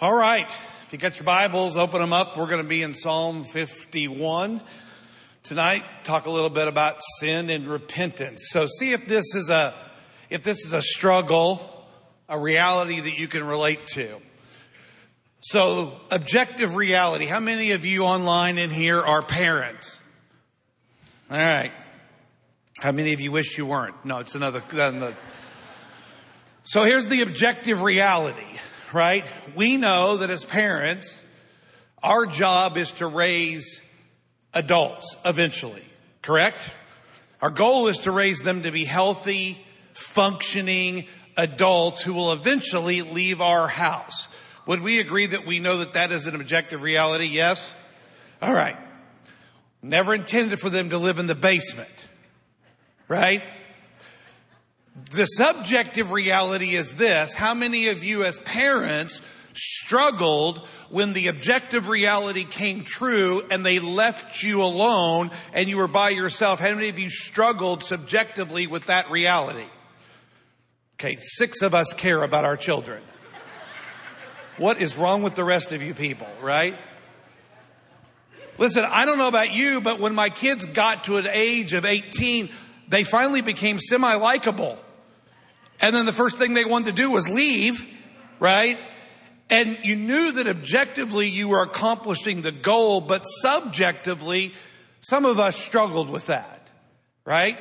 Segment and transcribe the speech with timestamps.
[0.00, 0.50] All right.
[0.82, 2.36] If you got your Bibles, open them up.
[2.36, 4.60] We're going to be in Psalm 51
[5.44, 5.84] tonight.
[6.02, 8.48] Talk a little bit about sin and repentance.
[8.50, 9.72] So see if this is a,
[10.30, 11.86] if this is a struggle,
[12.28, 14.20] a reality that you can relate to.
[15.42, 17.26] So objective reality.
[17.26, 19.96] How many of you online in here are parents?
[21.30, 21.70] All right.
[22.80, 24.04] How many of you wish you weren't?
[24.04, 25.16] No, it's another, another.
[26.64, 28.58] So here's the objective reality
[28.94, 29.24] right?
[29.54, 31.12] We know that as parents,
[32.02, 33.80] our job is to raise
[34.52, 35.84] adults eventually,
[36.22, 36.68] correct?
[37.42, 43.40] Our goal is to raise them to be healthy, functioning adults who will eventually leave
[43.40, 44.28] our house.
[44.66, 47.26] Would we agree that we know that that is an objective reality?
[47.26, 47.74] Yes?
[48.40, 48.76] All right.
[49.82, 51.90] Never intended for them to live in the basement,
[53.08, 53.42] right?
[54.94, 57.34] The subjective reality is this.
[57.34, 59.20] How many of you as parents
[59.52, 65.88] struggled when the objective reality came true and they left you alone and you were
[65.88, 66.60] by yourself?
[66.60, 69.66] How many of you struggled subjectively with that reality?
[70.96, 73.02] Okay, six of us care about our children.
[74.58, 76.78] What is wrong with the rest of you people, right?
[78.58, 81.84] Listen, I don't know about you, but when my kids got to an age of
[81.84, 82.48] 18,
[82.86, 84.78] they finally became semi-likable.
[85.80, 87.84] And then the first thing they wanted to do was leave,
[88.40, 88.78] right?
[89.50, 94.54] And you knew that objectively you were accomplishing the goal, but subjectively,
[95.00, 96.70] some of us struggled with that,
[97.24, 97.58] right?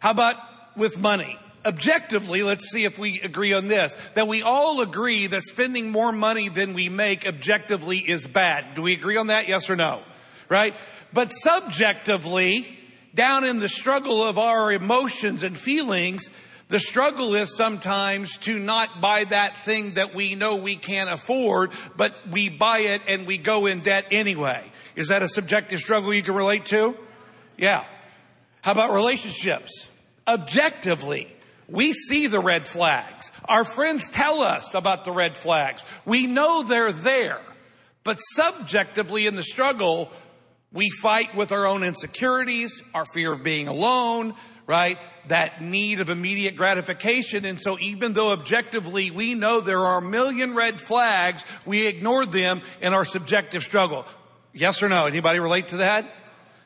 [0.00, 0.36] How about
[0.76, 1.38] with money?
[1.64, 6.12] Objectively, let's see if we agree on this, that we all agree that spending more
[6.12, 8.74] money than we make objectively is bad.
[8.74, 9.48] Do we agree on that?
[9.48, 10.02] Yes or no?
[10.48, 10.74] Right?
[11.12, 12.76] But subjectively,
[13.14, 16.28] down in the struggle of our emotions and feelings,
[16.74, 21.70] the struggle is sometimes to not buy that thing that we know we can't afford,
[21.96, 24.60] but we buy it and we go in debt anyway.
[24.96, 26.96] Is that a subjective struggle you can relate to?
[27.56, 27.84] Yeah.
[28.60, 29.86] How about relationships?
[30.26, 31.32] Objectively,
[31.68, 33.30] we see the red flags.
[33.44, 35.84] Our friends tell us about the red flags.
[36.04, 37.40] We know they're there.
[38.02, 40.10] But subjectively in the struggle,
[40.72, 44.34] we fight with our own insecurities, our fear of being alone,
[44.66, 44.98] right?
[45.28, 47.44] That need of immediate gratification.
[47.44, 52.26] And so even though objectively we know there are a million red flags, we ignore
[52.26, 54.06] them in our subjective struggle.
[54.52, 55.06] Yes or no?
[55.06, 56.12] Anybody relate to that?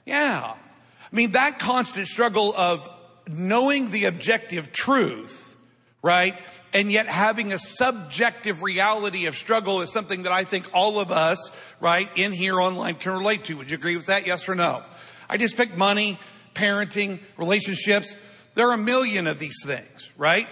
[0.05, 0.55] Yeah.
[0.55, 2.89] I mean, that constant struggle of
[3.27, 5.57] knowing the objective truth,
[6.03, 6.35] right?
[6.73, 11.11] And yet having a subjective reality of struggle is something that I think all of
[11.11, 11.39] us,
[11.81, 13.57] right, in here online can relate to.
[13.57, 14.27] Would you agree with that?
[14.27, 14.83] Yes or no?
[15.29, 16.19] I just picked money
[16.59, 18.15] parenting, relationships.
[18.55, 20.49] There are a million of these things, right?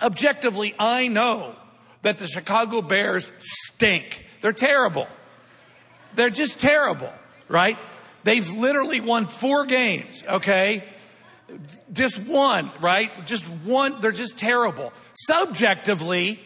[0.00, 1.54] Objectively, I know
[2.02, 4.24] that the Chicago Bears stink.
[4.40, 5.06] They're terrible.
[6.14, 7.12] They're just terrible,
[7.48, 7.78] right?
[8.24, 10.84] They've literally won four games, okay?
[11.92, 13.26] Just one, right?
[13.26, 14.00] Just one.
[14.00, 14.92] They're just terrible.
[15.26, 16.42] Subjectively,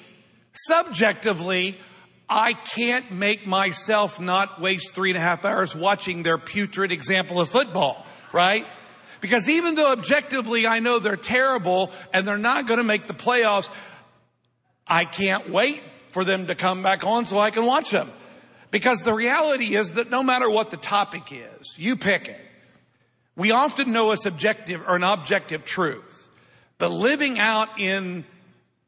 [0.52, 1.78] subjectively,
[2.28, 7.40] I can't make myself not waste three and a half hours watching their putrid example
[7.40, 8.66] of football right?
[9.20, 13.14] Because even though objectively I know they're terrible and they're not going to make the
[13.14, 13.70] playoffs,
[14.86, 18.10] I can't wait for them to come back on so I can watch them.
[18.70, 22.40] Because the reality is that no matter what the topic is, you pick it.
[23.36, 26.28] We often know a subjective or an objective truth,
[26.78, 28.24] but living out in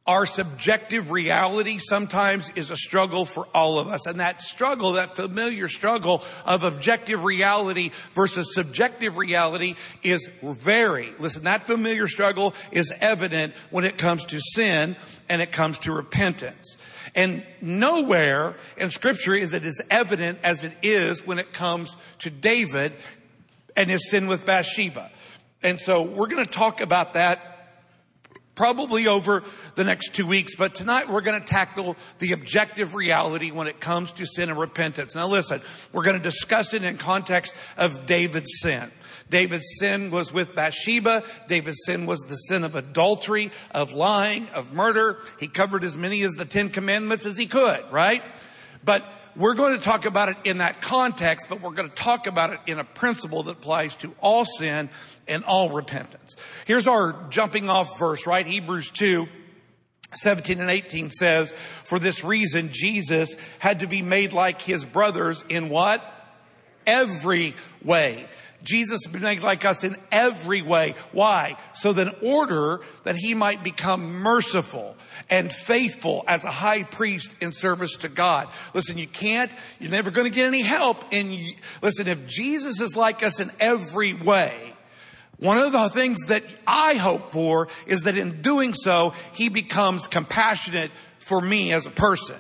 [0.07, 4.07] our subjective reality sometimes is a struggle for all of us.
[4.07, 9.75] And that struggle, that familiar struggle of objective reality versus subjective reality
[10.05, 14.97] is very, listen, that familiar struggle is evident when it comes to sin
[15.29, 16.77] and it comes to repentance.
[17.17, 22.31] And nowhere in scripture is it as evident as it is when it comes to
[22.31, 22.93] David
[23.77, 25.11] and his sin with Bathsheba.
[25.63, 27.56] And so we're going to talk about that
[28.57, 29.45] probably over
[29.77, 30.57] the next two weeks.
[30.57, 34.59] But tonight we're going to tackle the objective reality when it comes to sin and
[34.59, 35.15] repentance.
[35.15, 35.63] Now listen,
[35.93, 38.91] we're going to discuss it in context of David's sin.
[39.31, 41.23] David's sin was with Bathsheba.
[41.47, 45.19] David's sin was the sin of adultery, of lying, of murder.
[45.39, 48.23] He covered as many as the Ten Commandments as he could, right?
[48.85, 49.05] But
[49.37, 52.53] we're going to talk about it in that context, but we're going to talk about
[52.53, 54.91] it in a principle that applies to all sin
[55.29, 56.37] and all repentance.
[56.67, 58.47] Here's our jumping off verse, right?
[58.47, 59.27] Hebrews 2,
[60.13, 65.45] 17 and 18 says, for this reason, Jesus had to be made like his brothers
[65.49, 66.13] in what?
[66.87, 67.55] every
[67.85, 68.27] way.
[68.67, 70.95] Jesus made like us in every way.
[71.13, 71.57] Why?
[71.75, 74.97] So that in order that he might become merciful
[75.31, 78.49] and faithful as a high priest in service to God.
[78.75, 81.39] Listen, you can't, you're never going to get any help in,
[81.81, 84.75] listen, if Jesus is like us in every way,
[85.39, 90.07] one of the things that I hope for is that in doing so, he becomes
[90.07, 92.37] compassionate for me as a person.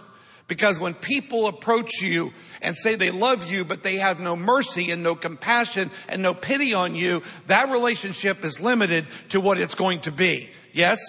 [0.48, 2.32] Because when people approach you
[2.62, 6.34] and say they love you, but they have no mercy and no compassion and no
[6.34, 10.50] pity on you, that relationship is limited to what it's going to be.
[10.72, 11.00] Yes?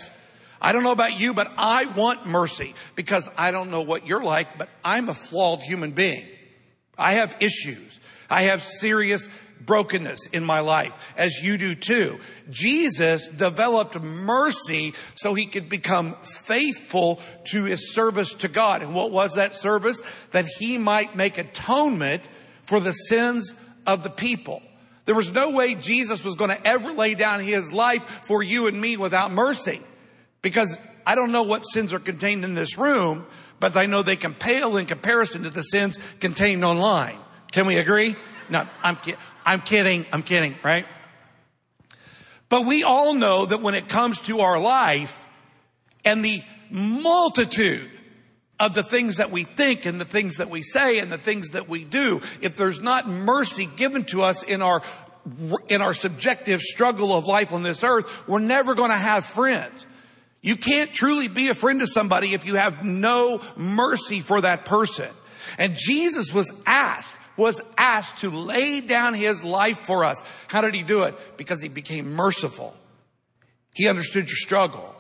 [0.59, 4.23] I don't know about you, but I want mercy because I don't know what you're
[4.23, 6.25] like, but I'm a flawed human being.
[6.97, 7.99] I have issues.
[8.29, 9.27] I have serious
[9.65, 12.19] brokenness in my life, as you do too.
[12.49, 16.15] Jesus developed mercy so he could become
[16.45, 17.19] faithful
[17.51, 18.81] to his service to God.
[18.81, 20.01] And what was that service?
[20.31, 22.27] That he might make atonement
[22.63, 23.53] for the sins
[23.85, 24.61] of the people.
[25.05, 28.67] There was no way Jesus was going to ever lay down his life for you
[28.67, 29.81] and me without mercy.
[30.41, 33.25] Because I don't know what sins are contained in this room,
[33.61, 37.17] but I know they can pale in comparison to the sins contained online.
[37.53, 38.17] Can we agree?
[38.49, 38.97] No, I'm,
[39.47, 40.05] I'm kidding.
[40.11, 40.85] I'm kidding, right?
[42.49, 45.25] But we all know that when it comes to our life
[46.03, 47.89] and the multitude
[48.59, 51.51] of the things that we think and the things that we say and the things
[51.51, 54.81] that we do, if there's not mercy given to us in our
[55.67, 59.85] in our subjective struggle of life on this earth, we're never going to have friends.
[60.41, 64.65] You can't truly be a friend to somebody if you have no mercy for that
[64.65, 65.09] person.
[65.57, 70.21] And Jesus was asked, was asked to lay down his life for us.
[70.47, 71.15] How did he do it?
[71.37, 72.75] Because he became merciful.
[73.73, 74.95] He understood your struggle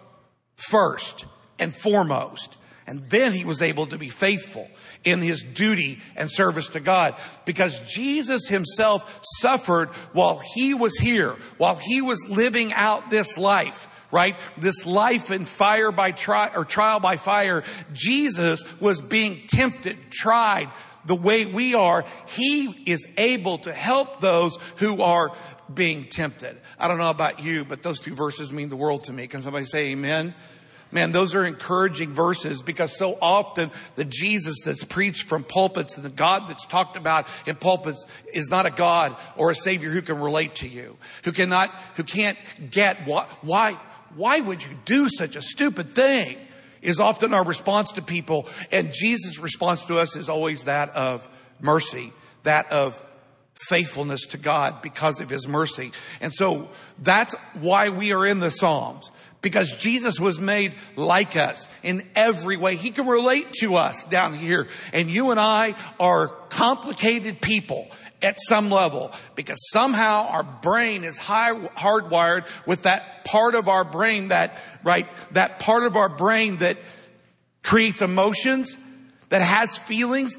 [0.55, 1.25] first
[1.59, 2.57] and foremost.
[2.85, 4.69] And then he was able to be faithful
[5.03, 11.35] in his duty and service to God because Jesus himself suffered while he was here,
[11.57, 14.37] while he was living out this life right?
[14.57, 17.63] This life in fire by trial or trial by fire.
[17.93, 20.71] Jesus was being tempted, tried,
[21.07, 25.31] the way we are, He is able to help those who are
[25.73, 26.57] being tempted.
[26.77, 29.27] I don't know about you, but those two verses mean the world to me.
[29.27, 30.35] Can somebody say amen?
[30.91, 36.05] Man, those are encouraging verses because so often the Jesus that's preached from pulpits and
[36.05, 40.01] the God that's talked about in pulpits is not a God or a Savior who
[40.01, 42.37] can relate to you, who cannot, who can't
[42.71, 43.73] get why, why,
[44.15, 46.37] why would you do such a stupid thing?
[46.87, 48.47] Is often our response to people.
[48.71, 51.27] And Jesus' response to us is always that of
[51.59, 52.13] mercy,
[52.43, 52.99] that of
[53.67, 55.91] faithfulness to God because of his mercy.
[56.21, 56.69] And so
[56.99, 59.11] that's why we are in the Psalms.
[59.41, 62.77] Because Jesus was made like us in every way.
[62.77, 64.67] He can relate to us down here.
[64.93, 67.89] And you and I are complicated people
[68.21, 73.83] at some level because somehow our brain is high, hardwired with that part of our
[73.83, 76.77] brain that, right, that part of our brain that
[77.63, 78.75] creates emotions,
[79.29, 80.35] that has feelings.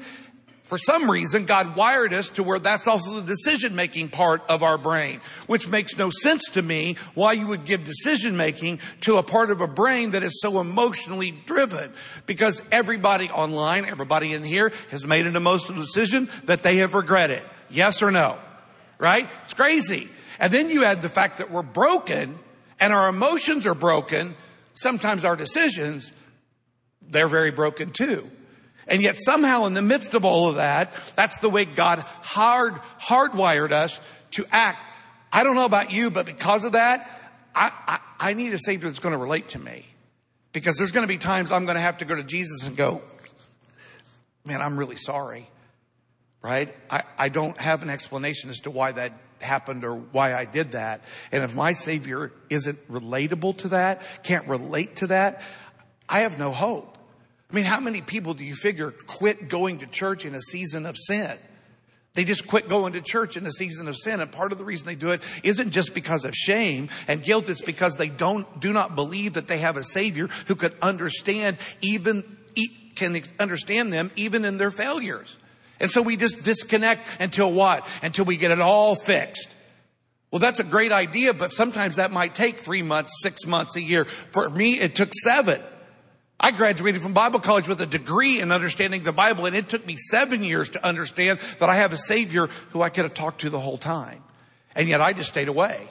[0.63, 4.61] For some reason, God wired us to where that's also the decision making part of
[4.61, 9.17] our brain, which makes no sense to me why you would give decision making to
[9.17, 11.91] a part of a brain that is so emotionally driven.
[12.27, 17.41] Because everybody online, everybody in here has made an emotional decision that they have regretted.
[17.69, 18.37] Yes or no?
[18.97, 19.29] Right?
[19.45, 20.09] It's crazy.
[20.39, 22.37] And then you add the fact that we're broken
[22.79, 24.35] and our emotions are broken.
[24.73, 26.11] Sometimes our decisions,
[27.01, 28.29] they're very broken too.
[28.87, 32.75] And yet somehow in the midst of all of that, that's the way God hard,
[32.99, 33.99] hardwired us
[34.31, 34.83] to act.
[35.31, 37.09] I don't know about you, but because of that,
[37.53, 37.99] I, I,
[38.31, 39.85] I need a savior that's going to relate to me.
[40.51, 42.75] Because there's going to be times I'm going to have to go to Jesus and
[42.75, 43.03] go,
[44.45, 45.47] man, I'm really sorry
[46.41, 46.75] right?
[46.89, 50.71] I, I don't have an explanation as to why that happened or why I did
[50.71, 51.01] that.
[51.31, 55.41] And if my Savior isn't relatable to that, can't relate to that,
[56.07, 56.97] I have no hope.
[57.51, 60.85] I mean, how many people do you figure quit going to church in a season
[60.85, 61.37] of sin?
[62.13, 64.19] They just quit going to church in the season of sin.
[64.19, 67.49] And part of the reason they do it isn't just because of shame and guilt.
[67.49, 71.57] It's because they don't, do not believe that they have a savior who could understand
[71.81, 72.37] even,
[72.95, 75.37] can understand them even in their failures.
[75.79, 77.87] And so we just disconnect until what?
[78.01, 79.55] Until we get it all fixed.
[80.31, 83.81] Well, that's a great idea, but sometimes that might take three months, six months, a
[83.81, 84.05] year.
[84.05, 85.61] For me, it took seven.
[86.39, 89.85] I graduated from Bible college with a degree in understanding the Bible, and it took
[89.85, 93.41] me seven years to understand that I have a Savior who I could have talked
[93.41, 94.23] to the whole time.
[94.75, 95.89] And yet I just stayed away.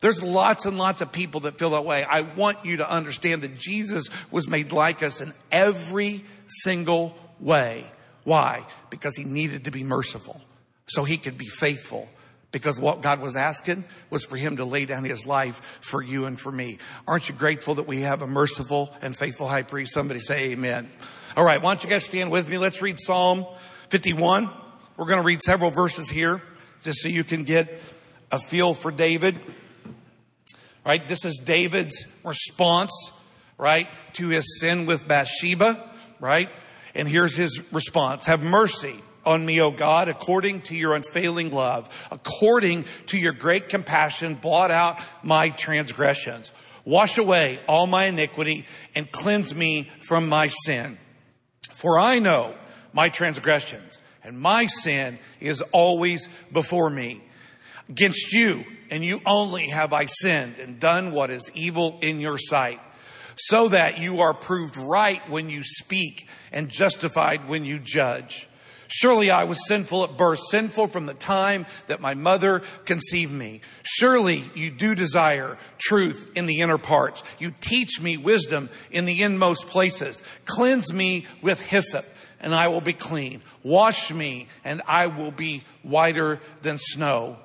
[0.00, 2.04] There's lots and lots of people that feel that way.
[2.04, 6.24] I want you to understand that Jesus was made like us in every
[6.62, 7.90] single way.
[8.30, 8.64] Why?
[8.90, 10.40] Because he needed to be merciful
[10.86, 12.08] so he could be faithful
[12.52, 16.26] because what God was asking was for him to lay down his life for you
[16.26, 16.78] and for me.
[17.08, 19.92] Aren't you grateful that we have a merciful and faithful high priest?
[19.92, 20.88] Somebody say amen.
[21.36, 21.60] All right.
[21.60, 22.56] Why don't you guys stand with me?
[22.56, 23.46] Let's read Psalm
[23.88, 24.48] 51.
[24.96, 26.40] We're going to read several verses here
[26.84, 27.80] just so you can get
[28.30, 29.40] a feel for David.
[30.86, 31.08] Right?
[31.08, 32.92] This is David's response,
[33.58, 36.48] right, to his sin with Bathsheba, right?
[36.94, 38.26] And here's his response.
[38.26, 43.68] Have mercy on me, O God, according to your unfailing love, according to your great
[43.68, 46.52] compassion, blot out my transgressions.
[46.84, 50.98] Wash away all my iniquity and cleanse me from my sin.
[51.72, 52.54] For I know
[52.92, 57.22] my transgressions and my sin is always before me.
[57.88, 62.38] Against you and you only have I sinned and done what is evil in your
[62.38, 62.80] sight
[63.48, 68.48] so that you are proved right when you speak and justified when you judge.
[68.92, 73.60] Surely I was sinful at birth, sinful from the time that my mother conceived me.
[73.84, 77.22] Surely you do desire truth in the inner parts.
[77.38, 80.20] You teach me wisdom in the inmost places.
[80.44, 82.04] Cleanse me with hyssop
[82.40, 83.42] and I will be clean.
[83.62, 87.36] Wash me and I will be whiter than snow.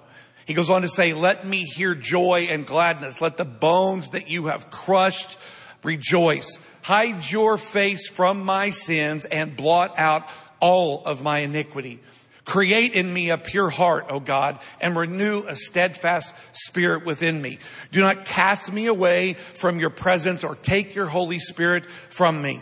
[0.47, 3.21] He goes on to say, let me hear joy and gladness.
[3.21, 5.37] Let the bones that you have crushed
[5.85, 6.59] rejoice.
[6.81, 11.99] Hide your face from my sins and blot out all of my iniquity.
[12.43, 17.57] Create in me a pure heart, O God, and renew a steadfast spirit within me.
[17.91, 22.61] Do not cast me away from your presence or take your Holy Spirit from me.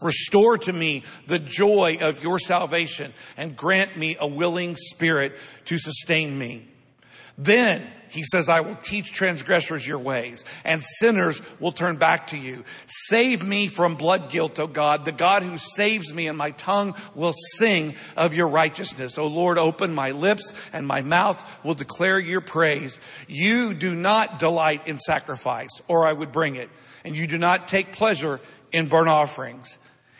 [0.00, 5.36] Restore to me the joy of your salvation and grant me a willing spirit
[5.66, 6.66] to sustain me.
[7.36, 12.38] Then he says, I will teach transgressors your ways and sinners will turn back to
[12.38, 12.62] you.
[12.86, 16.94] Save me from blood guilt, O God, the God who saves me and my tongue
[17.16, 19.18] will sing of your righteousness.
[19.18, 22.96] O Lord, open my lips and my mouth will declare your praise.
[23.26, 26.70] You do not delight in sacrifice or I would bring it
[27.04, 28.38] and you do not take pleasure
[28.70, 29.76] in burnt offerings.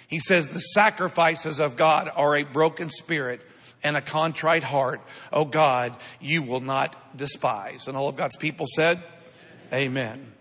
[0.08, 3.40] He says the sacrifices of God are a broken spirit
[3.84, 5.00] and a contrite heart,
[5.32, 7.86] oh God, you will not despise.
[7.86, 9.02] And all of God's people said,
[9.72, 10.32] Amen.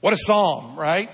[0.00, 1.10] What a psalm, right?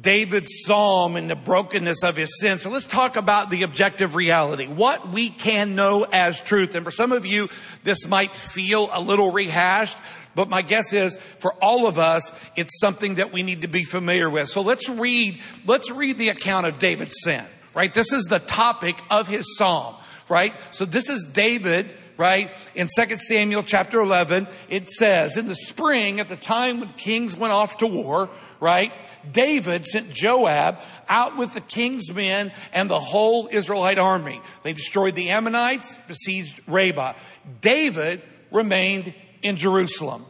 [0.00, 2.58] David's psalm and the brokenness of his sin.
[2.58, 4.66] So let's talk about the objective reality.
[4.66, 6.74] What we can know as truth.
[6.74, 7.48] And for some of you,
[7.84, 9.96] this might feel a little rehashed,
[10.34, 13.84] but my guess is for all of us, it's something that we need to be
[13.84, 14.48] familiar with.
[14.48, 17.92] So let's read, let's read the account of David's sin right?
[17.92, 19.96] This is the topic of his psalm,
[20.28, 20.54] right?
[20.70, 22.54] So this is David, right?
[22.74, 27.36] In 2 Samuel chapter 11, it says, in the spring, at the time when kings
[27.36, 28.92] went off to war, right?
[29.30, 30.78] David sent Joab
[31.08, 34.40] out with the king's men and the whole Israelite army.
[34.62, 37.14] They destroyed the Ammonites, besieged Rabbah.
[37.60, 40.24] David remained in Jerusalem.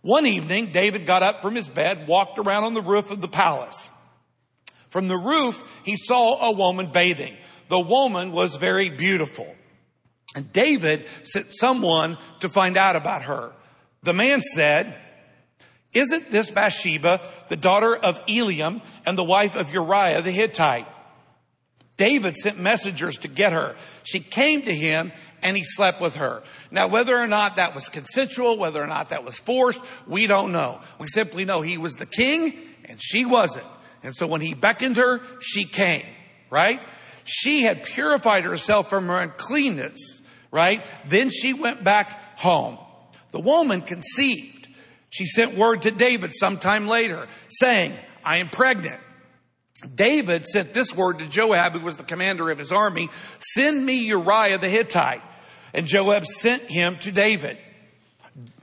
[0.00, 3.28] One evening, David got up from his bed, walked around on the roof of the
[3.28, 3.88] palace.
[4.94, 7.36] From the roof, he saw a woman bathing.
[7.66, 9.52] The woman was very beautiful.
[10.36, 13.50] And David sent someone to find out about her.
[14.04, 14.96] The man said,
[15.92, 20.86] isn't this Bathsheba the daughter of Eliam and the wife of Uriah the Hittite?
[21.96, 23.74] David sent messengers to get her.
[24.04, 25.10] She came to him
[25.42, 26.44] and he slept with her.
[26.70, 30.52] Now, whether or not that was consensual, whether or not that was forced, we don't
[30.52, 30.80] know.
[31.00, 33.66] We simply know he was the king and she wasn't.
[34.04, 36.04] And so when he beckoned her, she came,
[36.50, 36.80] right?
[37.24, 39.98] She had purified herself from her uncleanness,
[40.52, 40.86] right?
[41.06, 42.78] Then she went back home.
[43.32, 44.68] The woman conceived.
[45.08, 49.00] She sent word to David sometime later saying, I am pregnant.
[49.94, 53.98] David sent this word to Joab, who was the commander of his army, send me
[53.98, 55.22] Uriah the Hittite.
[55.72, 57.58] And Joab sent him to David.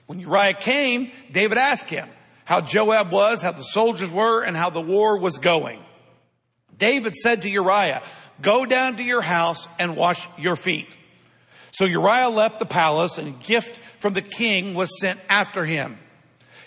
[0.05, 2.07] When Uriah came, David asked him,
[2.51, 5.81] how Joab was, how the soldiers were, and how the war was going.
[6.77, 8.03] David said to Uriah,
[8.41, 10.97] go down to your house and wash your feet.
[11.71, 15.97] So Uriah left the palace and a gift from the king was sent after him.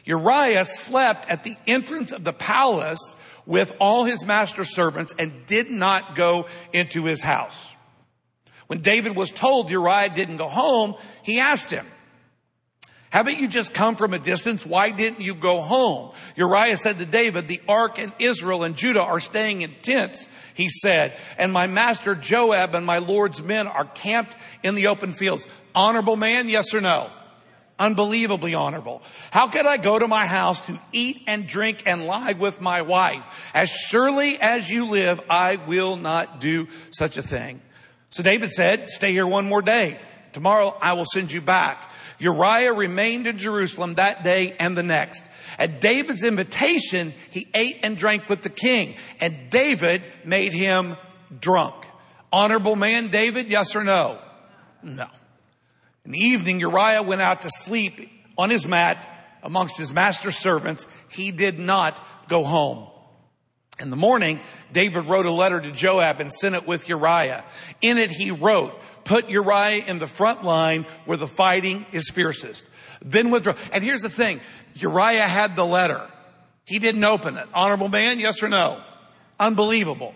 [0.07, 3.15] Uriah slept at the entrance of the palace
[3.45, 7.63] with all his master's servants and did not go into his house.
[8.69, 11.87] When David was told Uriah didn't go home, he asked him,
[13.15, 14.67] haven't you just come from a distance?
[14.67, 16.11] Why didn't you go home?
[16.35, 20.69] Uriah said to David, the ark and Israel and Judah are staying in tents, he
[20.69, 25.47] said, and my master Joab and my Lord's men are camped in the open fields.
[25.77, 27.09] Honorable man, yes or no?
[27.79, 29.01] Unbelievably honorable.
[29.31, 32.83] How could I go to my house to eat and drink and lie with my
[32.83, 33.49] wife?
[33.55, 37.63] As surely as you live, I will not do such a thing.
[38.11, 40.01] So David said, stay here one more day.
[40.33, 41.93] Tomorrow I will send you back.
[42.19, 45.23] Uriah remained in Jerusalem that day and the next.
[45.59, 50.97] At David's invitation, he ate and drank with the king and David made him
[51.41, 51.75] drunk.
[52.33, 54.19] Honorable man, David, yes or no?
[54.83, 55.07] No.
[56.05, 59.09] In the evening, Uriah went out to sleep on his mat
[59.43, 60.87] amongst his master's servants.
[61.11, 61.97] He did not
[62.29, 62.89] go home.
[63.81, 64.41] In the morning,
[64.73, 67.45] David wrote a letter to Joab and sent it with Uriah.
[67.81, 68.73] In it, he wrote,
[69.05, 72.65] put Uriah in the front line where the fighting is fiercest.
[73.03, 73.55] Then withdraw.
[73.73, 74.41] And here's the thing.
[74.75, 76.09] Uriah had the letter.
[76.65, 77.47] He didn't open it.
[77.53, 78.83] Honorable man, yes or no?
[79.39, 80.15] Unbelievable.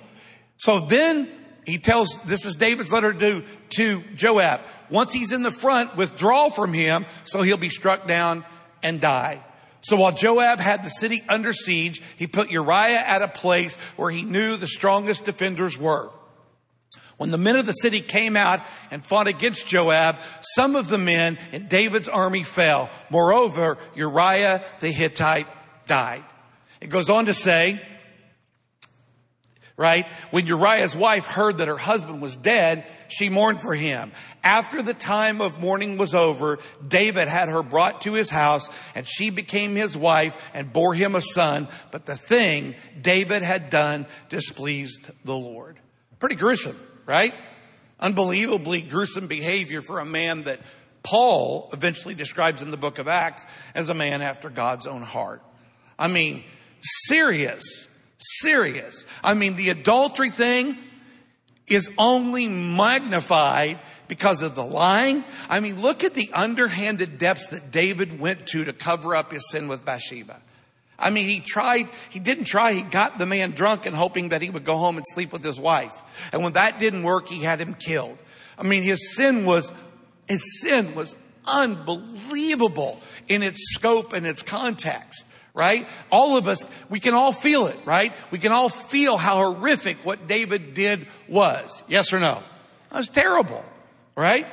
[0.57, 1.31] So then
[1.67, 4.63] he tells, this is David's letter to, to Joab.
[4.91, 8.45] Once he's in the front, withdraw from him so he'll be struck down
[8.83, 9.45] and die.
[9.83, 14.11] So while Joab had the city under siege, he put Uriah at a place where
[14.11, 16.11] he knew the strongest defenders were.
[17.19, 20.99] When the men of the city came out and fought against Joab, some of the
[20.99, 22.91] men in David's army fell.
[23.11, 25.49] Moreover, Uriah the Hittite
[25.87, 26.25] died.
[26.81, 27.83] It goes on to say,
[29.77, 30.09] right?
[30.31, 34.13] When Uriah's wife heard that her husband was dead, she mourned for him.
[34.45, 39.09] After the time of mourning was over, David had her brought to his house and
[39.09, 41.67] she became his wife and bore him a son.
[41.91, 45.79] But the thing David had done displeased the Lord.
[46.19, 47.35] Pretty gruesome, right?
[47.99, 50.61] Unbelievably gruesome behavior for a man that
[51.03, 55.43] Paul eventually describes in the book of Acts as a man after God's own heart.
[55.99, 56.45] I mean,
[57.09, 57.89] serious
[58.19, 59.05] serious.
[59.23, 60.77] I mean, the adultery thing
[61.67, 65.25] is only magnified because of the lying.
[65.49, 69.49] I mean, look at the underhanded depths that David went to to cover up his
[69.51, 70.41] sin with Bathsheba.
[70.99, 74.43] I mean, he tried, he didn't try, he got the man drunk and hoping that
[74.43, 75.95] he would go home and sleep with his wife.
[76.33, 78.19] And when that didn't work, he had him killed.
[78.59, 79.71] I mean, his sin was,
[80.27, 81.15] his sin was
[81.47, 85.25] unbelievable in its scope and its context
[85.59, 85.89] right?
[86.13, 88.13] All of us, we can all feel it, right?
[88.31, 91.83] We can all feel how horrific what David did was.
[91.89, 92.45] Yes or no?
[92.91, 93.65] That was terrible,
[94.15, 94.47] right?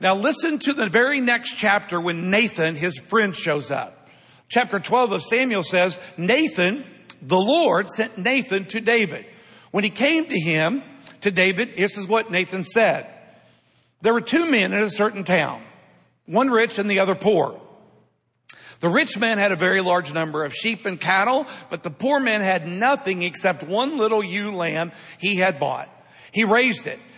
[0.00, 3.95] Now listen to the very next chapter when Nathan, his friend, shows up.
[4.48, 6.84] Chapter 12 of Samuel says, Nathan,
[7.22, 9.26] the Lord sent Nathan to David.
[9.70, 10.82] When he came to him,
[11.22, 13.06] to David, this is what Nathan said.
[14.02, 15.62] There were two men in a certain town,
[16.26, 17.60] one rich and the other poor.
[18.80, 22.20] The rich man had a very large number of sheep and cattle, but the poor
[22.20, 25.88] man had nothing except one little ewe lamb he had bought.
[26.30, 27.00] He raised it,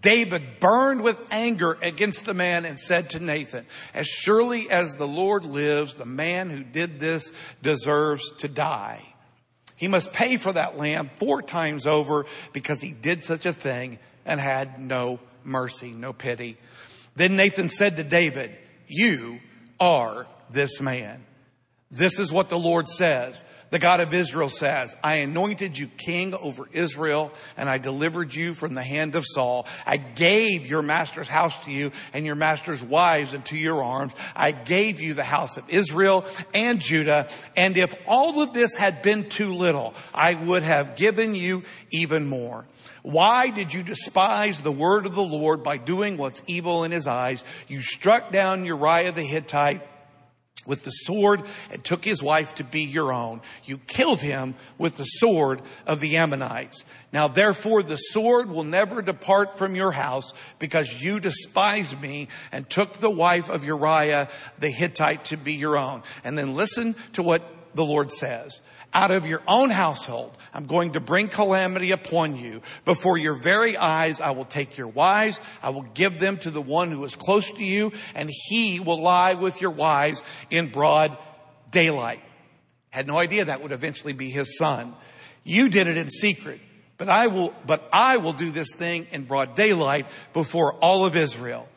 [0.00, 5.08] David burned with anger against the man and said to Nathan, as surely as the
[5.08, 9.02] Lord lives, the man who did this deserves to die.
[9.76, 13.98] He must pay for that lamb four times over because he did such a thing
[14.26, 16.58] and had no mercy, no pity.
[17.16, 18.54] Then Nathan said to David,
[18.86, 19.40] you
[19.80, 21.24] are this man.
[21.90, 23.42] This is what the Lord says.
[23.70, 28.54] The God of Israel says, I anointed you king over Israel and I delivered you
[28.54, 29.66] from the hand of Saul.
[29.86, 34.14] I gave your master's house to you and your master's wives into your arms.
[34.34, 37.28] I gave you the house of Israel and Judah.
[37.56, 42.26] And if all of this had been too little, I would have given you even
[42.26, 42.64] more.
[43.02, 47.06] Why did you despise the word of the Lord by doing what's evil in his
[47.06, 47.44] eyes?
[47.68, 49.82] You struck down Uriah the Hittite
[50.68, 53.40] with the sword and took his wife to be your own.
[53.64, 56.84] You killed him with the sword of the Ammonites.
[57.12, 62.68] Now therefore the sword will never depart from your house because you despised me and
[62.68, 64.28] took the wife of Uriah
[64.60, 66.02] the Hittite to be your own.
[66.22, 67.42] And then listen to what
[67.74, 68.60] the Lord says
[68.92, 70.36] out of your own household.
[70.54, 72.62] I'm going to bring calamity upon you.
[72.84, 75.38] Before your very eyes, I will take your wives.
[75.62, 79.00] I will give them to the one who is close to you and he will
[79.00, 81.16] lie with your wives in broad
[81.70, 82.22] daylight.
[82.90, 84.94] Had no idea that would eventually be his son.
[85.44, 86.60] You did it in secret,
[86.96, 91.16] but I will, but I will do this thing in broad daylight before all of
[91.16, 91.68] Israel.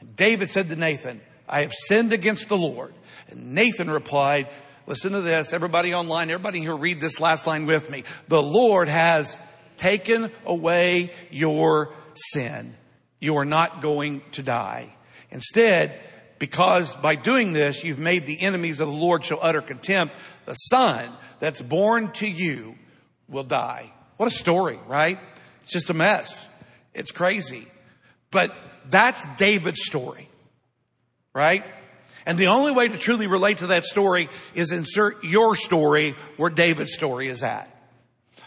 [0.00, 2.94] And David said to Nathan, I have sinned against the Lord.
[3.28, 4.48] And Nathan replied,
[4.90, 5.52] Listen to this.
[5.52, 8.02] Everybody online, everybody here read this last line with me.
[8.26, 9.36] The Lord has
[9.76, 11.94] taken away your
[12.32, 12.74] sin.
[13.20, 14.92] You are not going to die.
[15.30, 16.00] Instead,
[16.40, 20.12] because by doing this, you've made the enemies of the Lord show utter contempt.
[20.46, 22.74] The son that's born to you
[23.28, 23.92] will die.
[24.16, 25.20] What a story, right?
[25.62, 26.34] It's just a mess.
[26.94, 27.68] It's crazy.
[28.32, 28.52] But
[28.88, 30.28] that's David's story,
[31.32, 31.64] right?
[32.30, 36.48] And the only way to truly relate to that story is insert your story where
[36.48, 37.68] David's story is at.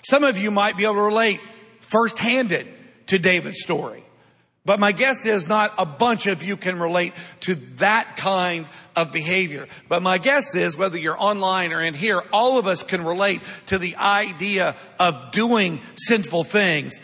[0.04, 1.42] Some of you might be able to relate
[1.82, 2.66] first-handed
[3.08, 4.06] to David's story.
[4.64, 9.12] But my guess is not a bunch of you can relate to that kind of
[9.12, 9.68] behavior.
[9.90, 13.42] But my guess is whether you're online or in here, all of us can relate
[13.66, 16.98] to the idea of doing sinful things,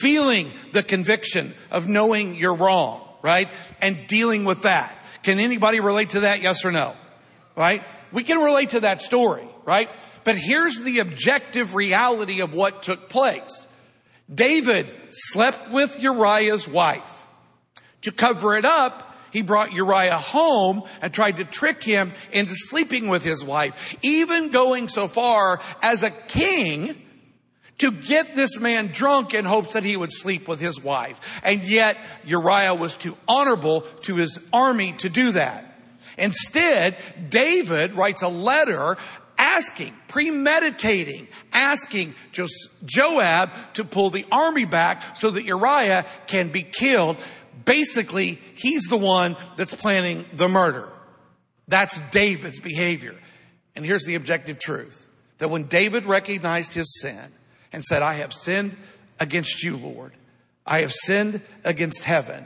[0.00, 3.52] feeling the conviction of knowing you're wrong, right?
[3.80, 4.96] And dealing with that.
[5.22, 6.42] Can anybody relate to that?
[6.42, 6.94] Yes or no?
[7.56, 7.82] Right?
[8.12, 9.88] We can relate to that story, right?
[10.24, 13.66] But here's the objective reality of what took place.
[14.32, 17.18] David slept with Uriah's wife.
[18.02, 23.08] To cover it up, he brought Uriah home and tried to trick him into sleeping
[23.08, 27.01] with his wife, even going so far as a king
[27.78, 31.40] to get this man drunk in hopes that he would sleep with his wife.
[31.42, 35.68] And yet Uriah was too honorable to his army to do that.
[36.18, 36.96] Instead,
[37.28, 38.96] David writes a letter
[39.38, 42.14] asking, premeditating, asking
[42.84, 47.16] Joab to pull the army back so that Uriah can be killed.
[47.64, 50.92] Basically, he's the one that's planning the murder.
[51.66, 53.16] That's David's behavior.
[53.74, 55.06] And here's the objective truth
[55.38, 57.32] that when David recognized his sin
[57.72, 58.76] and said, I have sinned
[59.18, 60.12] against you, Lord,
[60.66, 62.44] I have sinned against heaven,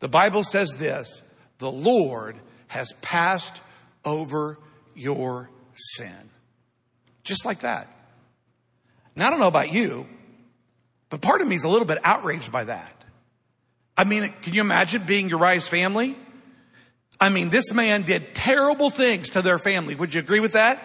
[0.00, 1.22] the Bible says this
[1.58, 2.36] the Lord
[2.68, 3.60] has passed
[4.04, 4.58] over
[4.94, 6.30] your sin.
[7.24, 7.92] Just like that.
[9.14, 10.06] Now, I don't know about you,
[11.08, 12.92] but part of me is a little bit outraged by that.
[13.96, 16.16] I mean, can you imagine being Uriah's family?
[17.18, 19.94] I mean, this man did terrible things to their family.
[19.94, 20.78] Would you agree with that?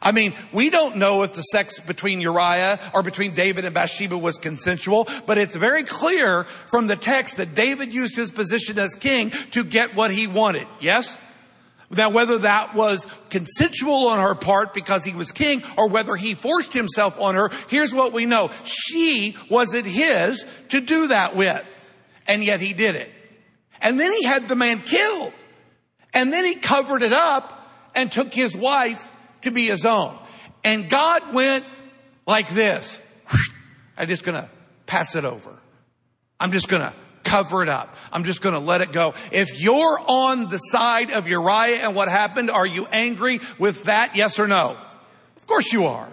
[0.00, 4.16] I mean, we don't know if the sex between Uriah or between David and Bathsheba
[4.16, 8.94] was consensual, but it's very clear from the text that David used his position as
[8.94, 10.68] king to get what he wanted.
[10.80, 11.18] Yes?
[11.90, 16.34] Now, whether that was consensual on her part because he was king or whether he
[16.34, 18.50] forced himself on her, here's what we know.
[18.64, 21.66] She wasn't his to do that with.
[22.26, 23.10] And yet he did it.
[23.80, 25.32] And then he had the man killed.
[26.12, 27.54] And then he covered it up
[27.94, 29.10] and took his wife
[29.42, 30.18] to be his own.
[30.64, 31.64] And God went
[32.26, 32.98] like this.
[33.96, 34.48] I'm just gonna
[34.86, 35.58] pass it over.
[36.40, 36.94] I'm just gonna
[37.28, 37.94] cover it up.
[38.12, 39.14] I'm just to let it go.
[39.30, 44.16] If you're on the side of Uriah and what happened, are you angry with that?
[44.16, 44.78] Yes or no?
[45.36, 46.08] Of course you are.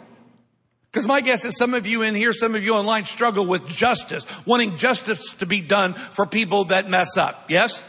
[0.91, 3.67] Because my guess is some of you in here, some of you online struggle with
[3.67, 7.45] justice, wanting justice to be done for people that mess up.
[7.49, 7.81] Yes?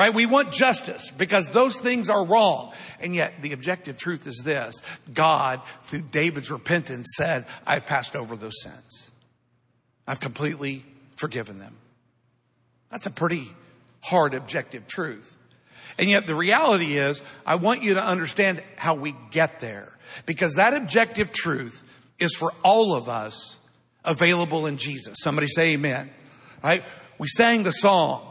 [0.00, 0.14] Right?
[0.14, 2.72] We want justice because those things are wrong.
[3.00, 4.76] And yet the objective truth is this.
[5.12, 9.10] God, through David's repentance, said, I've passed over those sins.
[10.08, 10.86] I've completely
[11.16, 11.76] forgiven them.
[12.90, 13.46] That's a pretty
[14.02, 15.36] hard objective truth.
[15.98, 19.98] And yet the reality is, I want you to understand how we get there.
[20.24, 21.84] Because that objective truth
[22.18, 23.54] is for all of us
[24.02, 25.18] available in Jesus.
[25.20, 26.08] Somebody say amen.
[26.64, 26.84] Right?
[27.18, 28.28] We sang the song.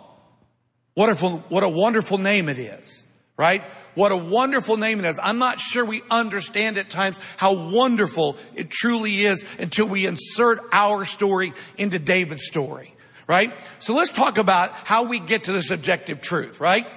[1.00, 3.04] Wonderful, what a wonderful name it is.
[3.38, 3.64] Right?
[3.96, 5.18] What a wonderful name it is.
[5.18, 10.60] I'm not sure we understand at times how wonderful it truly is until we insert
[10.74, 12.94] our story into David's story
[13.28, 13.54] right?
[13.78, 16.88] So let's talk about how we get to this objective truth, right?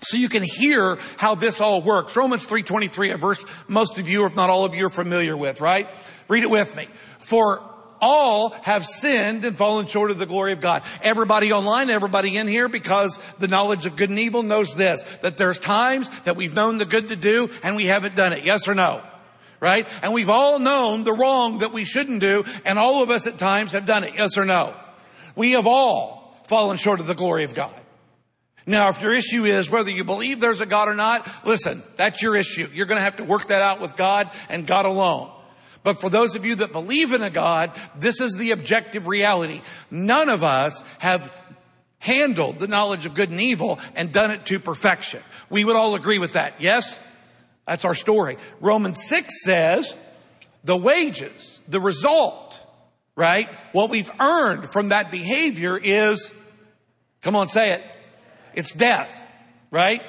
[0.00, 2.14] So you can hear how this all works.
[2.14, 5.60] Romans 3.23, a verse most of you, if not all of you, are familiar with,
[5.60, 5.88] right?
[6.28, 6.86] Read it with me.
[7.18, 7.68] For
[8.00, 10.82] all have sinned and fallen short of the glory of God.
[11.02, 15.36] Everybody online, everybody in here, because the knowledge of good and evil knows this, that
[15.36, 18.44] there's times that we've known the good to do and we haven't done it.
[18.44, 19.02] Yes or no?
[19.60, 19.88] Right?
[20.02, 23.38] And we've all known the wrong that we shouldn't do and all of us at
[23.38, 24.14] times have done it.
[24.14, 24.74] Yes or no?
[25.34, 27.74] We have all fallen short of the glory of God.
[28.66, 32.20] Now, if your issue is whether you believe there's a God or not, listen, that's
[32.20, 32.68] your issue.
[32.72, 35.30] You're going to have to work that out with God and God alone.
[35.86, 39.62] But for those of you that believe in a God, this is the objective reality.
[39.88, 41.32] None of us have
[42.00, 45.22] handled the knowledge of good and evil and done it to perfection.
[45.48, 46.60] We would all agree with that.
[46.60, 46.98] Yes?
[47.68, 48.36] That's our story.
[48.60, 49.94] Romans 6 says
[50.64, 52.60] the wages, the result
[53.16, 53.48] right?
[53.72, 56.30] What we've earned from that behavior is,
[57.22, 57.82] come on, say it.
[58.54, 59.10] It's death,
[59.70, 60.02] right?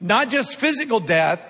[0.00, 1.46] Not just physical death,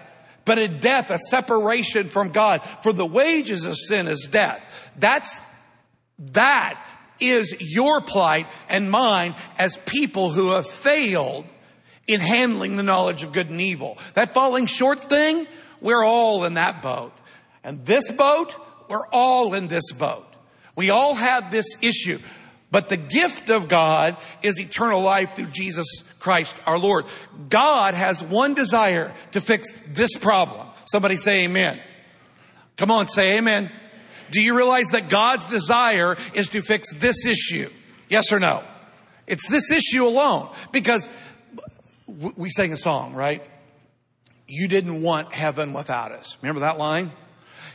[0.46, 2.62] but a death, a separation from God.
[2.82, 4.90] For the wages of sin is death.
[4.96, 5.38] That's,
[6.18, 6.82] that
[7.20, 11.44] is your plight and mine as people who have failed
[12.06, 13.98] in handling the knowledge of good and evil.
[14.14, 15.46] That falling short thing,
[15.80, 17.12] we're all in that boat.
[17.64, 18.54] And this boat,
[18.88, 20.26] we're all in this boat.
[20.76, 22.20] We all have this issue.
[22.70, 25.86] But the gift of God is eternal life through Jesus
[26.18, 27.06] Christ our Lord.
[27.48, 30.66] God has one desire to fix this problem.
[30.90, 31.80] Somebody say amen.
[32.76, 33.70] Come on, say amen.
[34.30, 37.70] Do you realize that God's desire is to fix this issue?
[38.08, 38.64] Yes or no?
[39.26, 40.50] It's this issue alone.
[40.72, 41.08] Because
[42.06, 43.42] we sang a song, right?
[44.48, 46.36] You didn't want heaven without us.
[46.42, 47.12] Remember that line?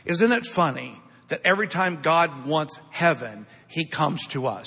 [0.04, 4.66] Isn't it funny that every time God wants heaven, He comes to us?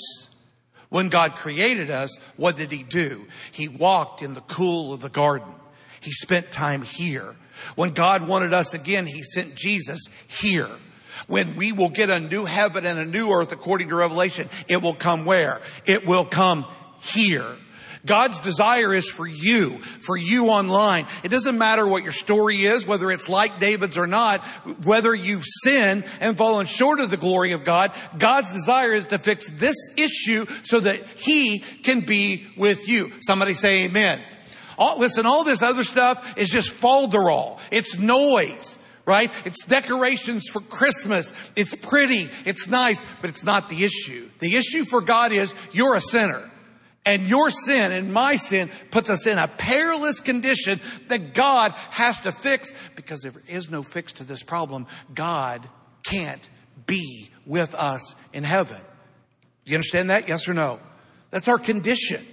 [0.88, 3.26] When God created us, what did He do?
[3.52, 5.54] He walked in the cool of the garden.
[6.00, 7.36] He spent time here.
[7.76, 10.68] When God wanted us again, He sent Jesus here.
[11.28, 14.82] When we will get a new heaven and a new earth according to Revelation, it
[14.82, 15.60] will come where?
[15.84, 16.66] It will come
[17.00, 17.46] here.
[18.06, 21.06] God's desire is for you, for you online.
[21.24, 24.44] It doesn't matter what your story is, whether it's like David's or not,
[24.84, 27.92] whether you've sinned and fallen short of the glory of God.
[28.16, 33.12] God's desire is to fix this issue so that He can be with you.
[33.26, 34.22] Somebody say amen.
[34.78, 37.58] All, listen, all this other stuff is just falderall.
[37.70, 39.32] It's noise right?
[39.44, 41.32] It's decorations for Christmas.
[41.54, 42.28] It's pretty.
[42.44, 44.28] It's nice, but it's not the issue.
[44.40, 46.50] The issue for God is you're a sinner.
[47.06, 52.20] And your sin and my sin puts us in a perilous condition that God has
[52.22, 54.88] to fix because there is no fix to this problem.
[55.14, 55.66] God
[56.04, 56.42] can't
[56.84, 58.80] be with us in heaven.
[59.64, 60.28] Do you understand that?
[60.28, 60.80] Yes or no?
[61.30, 62.26] That's our condition,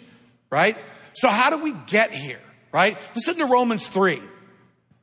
[0.49, 0.77] right?
[1.13, 2.97] So how do we get here, right?
[3.15, 4.21] Listen to Romans 3,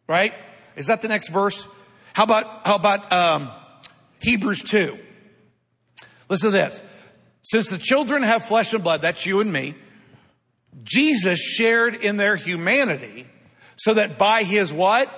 [0.09, 0.35] right?
[0.75, 1.67] Is that the next verse?
[2.13, 3.51] How about, how about, um,
[4.21, 4.99] Hebrews 2?
[6.29, 6.83] Listen to this.
[7.51, 9.75] Since the children have flesh and blood, that's you and me,
[10.85, 13.27] Jesus shared in their humanity
[13.77, 15.13] so that by his what?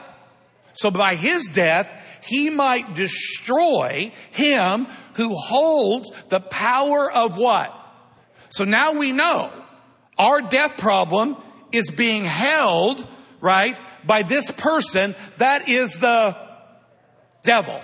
[0.73, 1.91] So by his death,
[2.25, 7.79] he might destroy him who holds the power of what?
[8.49, 9.51] So now we know
[10.17, 11.37] our death problem
[11.71, 13.07] is being held,
[13.43, 16.35] right, by this person that is the
[17.45, 17.79] devil.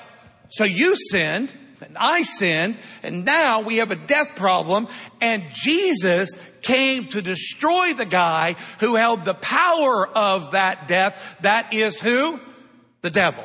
[0.48, 4.88] So you sinned, and I sinned, and now we have a death problem,
[5.20, 11.36] and Jesus came to destroy the guy who held the power of that death.
[11.40, 12.40] That is who?
[13.02, 13.44] The devil.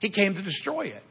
[0.00, 1.02] He came to destroy it.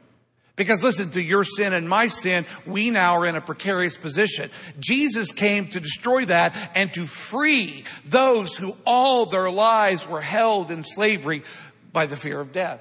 [0.56, 4.50] Because listen, to your sin and my sin, we now are in a precarious position.
[4.80, 10.72] Jesus came to destroy that and to free those who all their lives were held
[10.72, 11.44] in slavery
[11.92, 12.80] by the fear of death.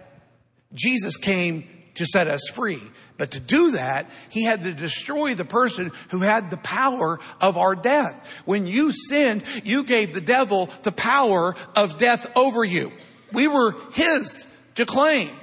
[0.74, 2.82] Jesus came to set us free.
[3.18, 7.58] But to do that, he had to destroy the person who had the power of
[7.58, 8.30] our death.
[8.46, 12.92] When you sinned, you gave the devil the power of death over you.
[13.34, 15.36] We were his to claim.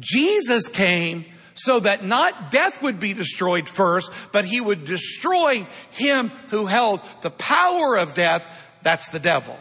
[0.00, 6.30] Jesus came so that not death would be destroyed first, but he would destroy him
[6.48, 8.70] who held the power of death.
[8.82, 9.56] That's the devil.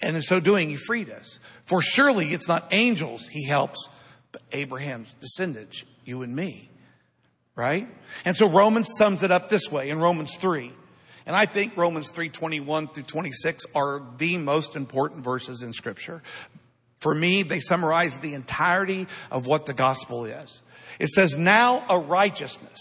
[0.00, 1.38] And in so doing, he freed us.
[1.64, 3.88] For surely it's not angels he helps,
[4.52, 6.68] Abraham's descendants, you and me.
[7.54, 7.88] Right?
[8.24, 10.72] And so Romans sums it up this way in Romans 3.
[11.26, 16.22] And I think Romans 3, 21 through 26 are the most important verses in scripture.
[16.98, 20.60] For me, they summarize the entirety of what the gospel is.
[20.98, 22.78] It says, now a righteousness,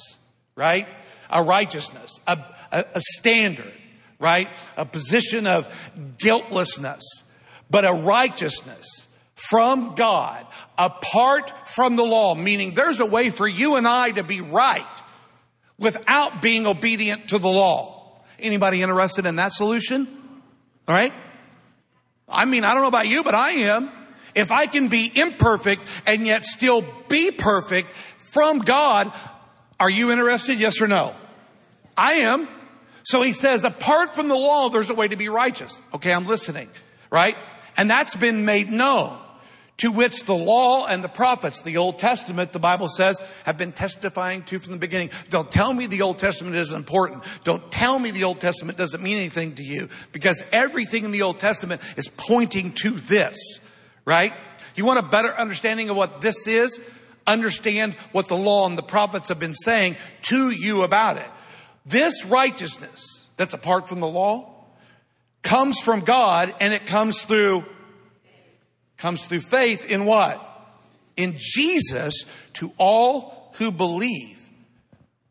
[0.55, 0.87] right?
[1.29, 2.37] A righteousness, a,
[2.71, 3.73] a, a standard,
[4.19, 4.47] right?
[4.77, 5.67] A position of
[6.19, 7.03] guiltlessness,
[7.69, 8.85] but a righteousness
[9.51, 14.23] from God apart from the law, meaning there's a way for you and I to
[14.23, 15.01] be right
[15.77, 18.23] without being obedient to the law.
[18.39, 20.07] Anybody interested in that solution?
[20.87, 21.11] All right.
[22.29, 23.91] I mean, I don't know about you, but I am.
[24.35, 29.11] If I can be imperfect and yet still be perfect from God,
[29.81, 30.59] are you interested?
[30.59, 31.13] Yes or no?
[31.97, 32.47] I am.
[33.03, 35.77] So he says, apart from the law, there's a way to be righteous.
[35.93, 36.69] Okay, I'm listening,
[37.09, 37.35] right?
[37.75, 39.17] And that's been made known
[39.81, 43.71] to which the law and the prophets, the Old Testament, the Bible says, have been
[43.71, 45.09] testifying to from the beginning.
[45.31, 47.23] Don't tell me the Old Testament isn't important.
[47.43, 51.23] Don't tell me the Old Testament doesn't mean anything to you because everything in the
[51.23, 53.39] Old Testament is pointing to this,
[54.05, 54.33] right?
[54.75, 56.79] You want a better understanding of what this is?
[57.25, 61.27] Understand what the law and the prophets have been saying to you about it.
[61.87, 63.03] This righteousness
[63.35, 64.53] that's apart from the law
[65.41, 67.65] comes from God and it comes through
[69.01, 70.47] comes through faith in what?
[71.17, 74.47] In Jesus to all who believe.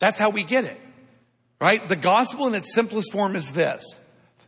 [0.00, 0.80] That's how we get it.
[1.61, 1.88] Right?
[1.88, 3.85] The gospel in its simplest form is this,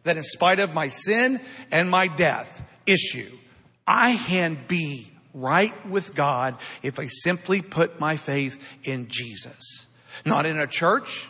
[0.02, 3.30] that in spite of my sin and my death issue,
[3.86, 9.86] I can be right with God if I simply put my faith in Jesus.
[10.26, 11.28] Not in a church,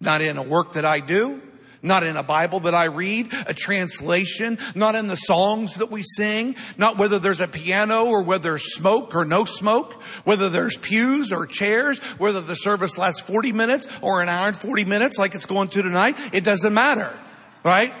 [0.00, 1.40] not in a work that I do,
[1.86, 6.02] not in a Bible that I read, a translation, not in the songs that we
[6.02, 10.76] sing, not whether there's a piano or whether there's smoke or no smoke, whether there's
[10.76, 15.16] pews or chairs, whether the service lasts 40 minutes or an hour and 40 minutes
[15.16, 16.16] like it's going to tonight.
[16.32, 17.18] It doesn't matter,
[17.64, 17.94] right?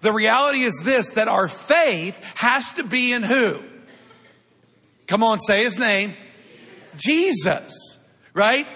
[0.00, 3.60] The reality is this, that our faith has to be in who?
[5.06, 6.14] Come on, say his name.
[6.96, 7.72] Jesus,
[8.34, 8.66] right?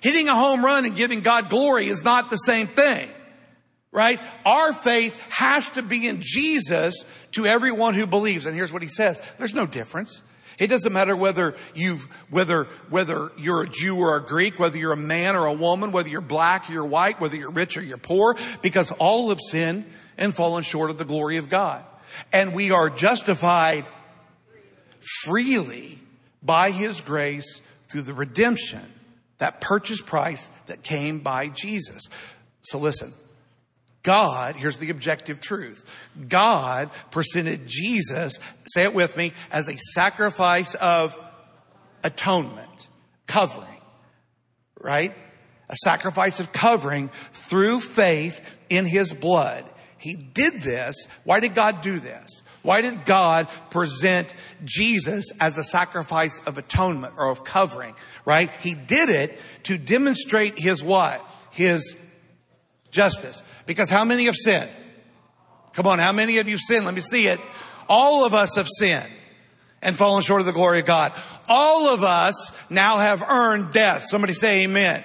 [0.00, 3.08] Hitting a home run and giving God glory is not the same thing
[3.96, 4.20] right?
[4.44, 6.94] Our faith has to be in Jesus
[7.32, 8.44] to everyone who believes.
[8.44, 9.20] And here's what he says.
[9.38, 10.20] There's no difference.
[10.58, 14.92] It doesn't matter whether you've, whether, whether you're a Jew or a Greek, whether you're
[14.92, 17.82] a man or a woman, whether you're black or you're white, whether you're rich or
[17.82, 19.86] you're poor, because all have sinned
[20.18, 21.82] and fallen short of the glory of God.
[22.34, 23.86] And we are justified
[25.22, 25.98] freely
[26.42, 28.84] by His grace through the redemption,
[29.38, 32.02] that purchase price that came by Jesus.
[32.62, 33.12] So listen,
[34.06, 35.84] God, here's the objective truth.
[36.28, 38.38] God presented Jesus,
[38.72, 41.18] say it with me, as a sacrifice of
[42.04, 42.86] atonement,
[43.26, 43.80] covering,
[44.80, 45.12] right?
[45.68, 49.64] A sacrifice of covering through faith in his blood.
[49.98, 50.94] He did this.
[51.24, 52.30] Why did God do this?
[52.62, 54.32] Why did God present
[54.64, 58.52] Jesus as a sacrifice of atonement or of covering, right?
[58.60, 61.28] He did it to demonstrate his what?
[61.50, 61.96] His
[62.96, 63.42] justice.
[63.66, 64.70] Because how many have sinned?
[65.74, 66.86] Come on, how many of you sinned?
[66.86, 67.38] Let me see it.
[67.88, 69.12] All of us have sinned
[69.82, 71.12] and fallen short of the glory of God.
[71.48, 74.04] All of us now have earned death.
[74.10, 75.04] Somebody say amen.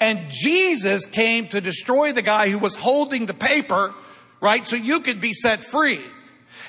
[0.00, 3.94] And Jesus came to destroy the guy who was holding the paper,
[4.40, 4.66] right?
[4.66, 6.00] So you could be set free.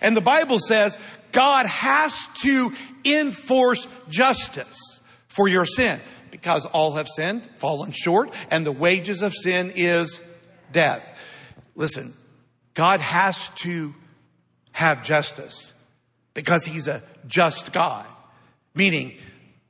[0.02, 0.98] And the Bible says
[1.32, 2.72] God has to
[3.04, 9.34] enforce justice for your sin because all have sinned, fallen short, and the wages of
[9.34, 10.22] sin is
[10.72, 11.06] death.
[11.76, 12.14] Listen,
[12.74, 13.94] God has to
[14.72, 15.72] have justice
[16.34, 18.06] because he's a just God.
[18.76, 19.18] Meaning,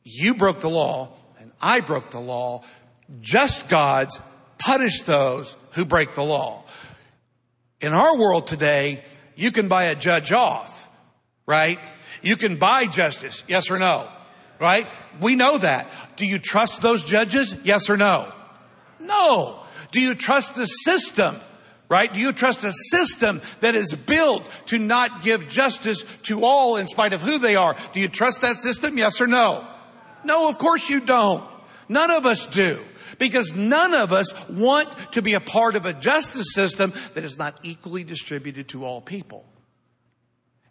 [0.03, 2.63] you broke the law and I broke the law.
[3.21, 4.19] Just gods
[4.57, 6.63] punish those who break the law.
[7.81, 9.03] In our world today,
[9.35, 10.87] you can buy a judge off,
[11.45, 11.79] right?
[12.21, 14.09] You can buy justice, yes or no,
[14.59, 14.87] right?
[15.19, 15.87] We know that.
[16.15, 17.53] Do you trust those judges?
[17.63, 18.31] Yes or no?
[18.99, 19.64] No.
[19.95, 21.37] Do you trust the system?
[21.87, 22.13] Right?
[22.13, 26.85] Do you trust a system that is built to not give justice to all in
[26.87, 27.77] spite of who they are?
[27.93, 28.97] Do you trust that system?
[28.97, 29.65] Yes or no?
[30.25, 31.45] No, of course you don't.
[31.87, 32.83] None of us do.
[33.19, 37.37] Because none of us want to be a part of a justice system that is
[37.37, 39.45] not equally distributed to all people.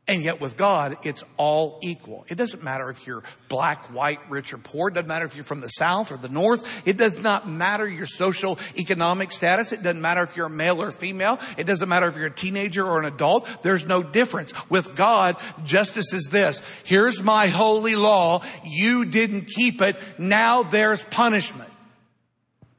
[0.06, 2.26] And yet with God, it's all equal.
[2.28, 4.88] It doesn't matter if you're black, white, rich, or poor.
[4.88, 6.86] It doesn't matter if you're from the south or the north.
[6.86, 9.72] It does not matter your social economic status.
[9.72, 11.38] It doesn't matter if you're a male or female.
[11.56, 13.48] It doesn't matter if you're a teenager or an adult.
[13.62, 14.52] There's no difference.
[14.68, 16.60] With God, justice is this.
[16.84, 18.42] Here's my holy law.
[18.62, 19.96] You didn't keep it.
[20.18, 21.70] Now there's punishment.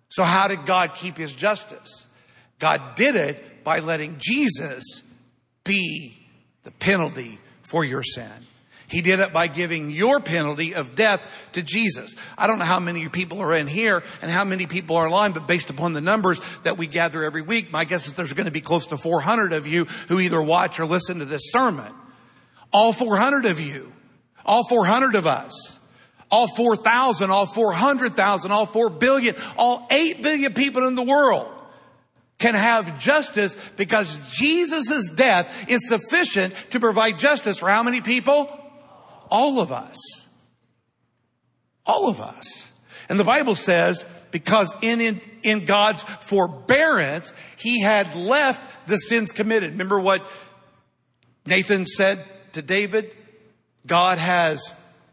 [0.10, 2.06] So how did God keep his justice?
[2.60, 4.84] God did it by letting Jesus
[5.64, 6.25] be
[6.66, 8.30] the penalty for your sin.
[8.88, 11.22] He did it by giving your penalty of death
[11.54, 12.14] to Jesus.
[12.38, 15.32] I don't know how many people are in here and how many people are online,
[15.32, 18.46] but based upon the numbers that we gather every week, my guess is there's going
[18.46, 21.92] to be close to 400 of you who either watch or listen to this sermon.
[22.72, 23.92] All 400 of you.
[24.46, 25.54] All 400 of us.
[26.30, 31.55] All 4,000, all 400,000, all 4 billion, all 8 billion people in the world
[32.38, 38.50] can have justice because Jesus' death is sufficient to provide justice for how many people?
[39.30, 39.98] All of us.
[41.86, 42.46] All of us.
[43.08, 49.32] And the Bible says, because in, in, in God's forbearance, He had left the sins
[49.32, 49.72] committed.
[49.72, 50.28] Remember what
[51.46, 53.16] Nathan said to David?
[53.86, 54.62] God has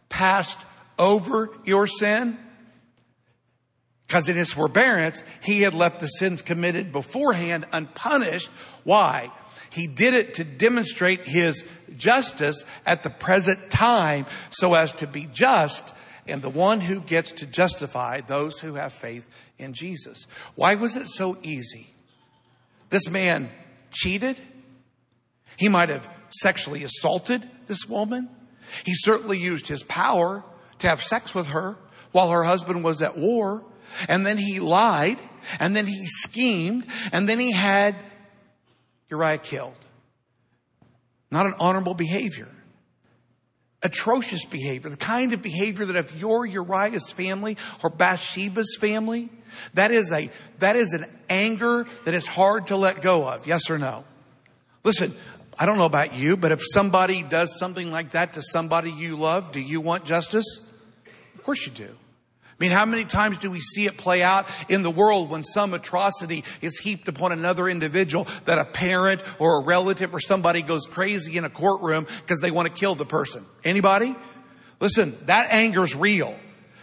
[0.09, 0.59] passed
[0.99, 2.39] over your sin.
[4.13, 8.51] Because in his forbearance, he had left the sins committed beforehand unpunished.
[8.85, 9.33] Why?
[9.71, 11.65] He did it to demonstrate his
[11.97, 15.95] justice at the present time so as to be just
[16.27, 20.27] and the one who gets to justify those who have faith in Jesus.
[20.57, 21.89] Why was it so easy?
[22.91, 23.49] This man
[23.93, 24.39] cheated.
[25.57, 26.07] He might have
[26.43, 28.29] sexually assaulted this woman.
[28.85, 30.45] He certainly used his power
[30.81, 31.79] to have sex with her
[32.11, 33.65] while her husband was at war.
[34.09, 35.19] And then he lied,
[35.61, 37.97] and then he schemed, and then he had
[39.11, 39.75] Uriah killed.
[41.31, 42.49] Not an honorable behavior.
[43.83, 49.29] Atrocious behavior, the kind of behavior that if you're Uriah's family or Bathsheba's family,
[49.75, 50.31] that is a,
[50.61, 53.47] that is an anger that is hard to let go of.
[53.47, 54.05] Yes or no?
[54.85, 55.15] Listen,
[55.59, 59.17] I don't know about you, but if somebody does something like that to somebody you
[59.17, 60.47] love, do you want justice?
[61.35, 61.97] Of course you do.
[62.53, 65.43] I mean, how many times do we see it play out in the world when
[65.43, 70.63] some atrocity is heaped upon another individual that a parent or a relative or somebody
[70.63, 73.45] goes crazy in a courtroom because they want to kill the person?
[73.65, 74.15] Anybody?
[74.81, 76.37] Listen, that anger is real.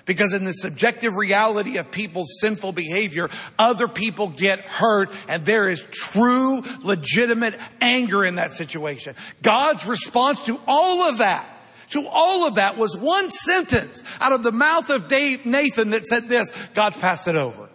[0.05, 5.69] Because in the subjective reality of people's sinful behavior, other people get hurt and there
[5.69, 9.13] is true, legitimate anger in that situation.
[9.43, 11.47] God's response to all of that,
[11.89, 16.05] to all of that was one sentence out of the mouth of Dave, Nathan that
[16.05, 17.69] said this, God's passed it over.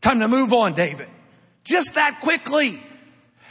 [0.00, 1.08] Time to move on, David.
[1.64, 2.82] Just that quickly.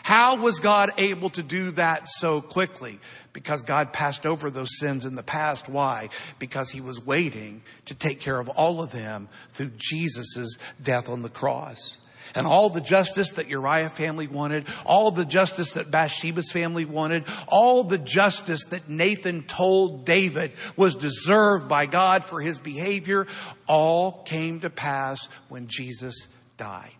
[0.03, 2.99] How was God able to do that so quickly?
[3.34, 5.68] Because God passed over those sins in the past.
[5.68, 6.09] Why?
[6.39, 11.24] Because he was waiting to take care of all of them through Jesus' death on
[11.24, 11.97] the cross.
[12.38, 17.23] And all the justice that Uriah family wanted, all the justice that Bathsheba's family wanted,
[17.47, 23.25] all the justice that Nathan told David was deserved by God for his behavior,
[23.67, 25.17] all came to pass
[25.49, 26.27] when Jesus
[26.57, 26.91] died.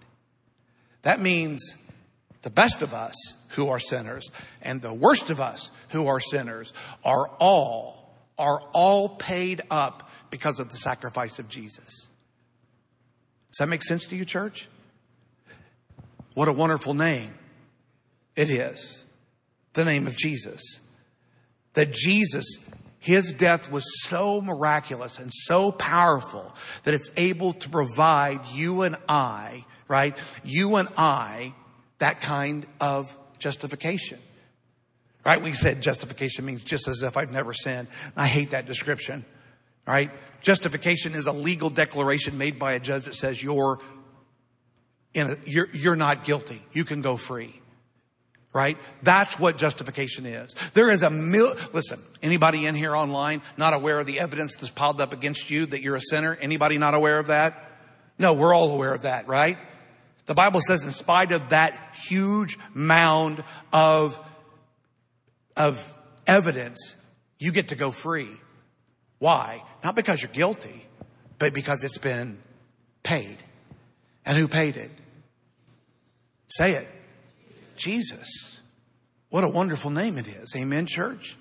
[1.04, 1.72] That means
[2.42, 3.14] the best of us
[3.50, 4.32] who are sinners
[4.64, 6.74] and the worst of us who are sinners
[7.04, 12.08] are all, are all paid up because of the sacrifice of Jesus.
[13.52, 14.68] Does that make sense to you, church?
[16.38, 17.34] What a wonderful name
[18.36, 19.04] it is.
[19.74, 20.62] The name of Jesus.
[21.74, 22.46] That Jesus,
[23.00, 28.98] his death was so miraculous and so powerful that it's able to provide you and
[29.10, 30.16] I, right?
[30.44, 31.56] You and I
[31.98, 33.08] that kind of
[33.40, 34.20] justification.
[35.26, 35.42] Right?
[35.42, 37.88] We said justification means just as if I've never sinned.
[38.16, 39.26] I hate that description.
[39.88, 40.12] Right?
[40.44, 43.80] Justification is a legal declaration made by a judge that says you're
[45.18, 46.64] in a, you're, you're not guilty.
[46.72, 47.60] You can go free.
[48.54, 48.78] Right?
[49.04, 50.56] That's what justification is.
[50.74, 54.72] There is a mil, listen, anybody in here online not aware of the evidence that's
[54.72, 56.36] piled up against you that you're a sinner?
[56.40, 57.72] Anybody not aware of that?
[58.18, 59.58] No, we're all aware of that, right?
[60.26, 64.20] The Bible says in spite of that huge mound of,
[65.56, 65.94] of
[66.26, 66.96] evidence,
[67.38, 68.32] you get to go free.
[69.20, 69.64] Why?
[69.84, 70.86] Not because you're guilty,
[71.38, 72.40] but because it's been
[73.04, 73.38] paid.
[74.26, 74.92] And who paid it?
[76.58, 76.88] Say it.
[77.76, 78.28] Jesus.
[79.30, 80.54] What a wonderful name it is.
[80.56, 81.38] Amen, church.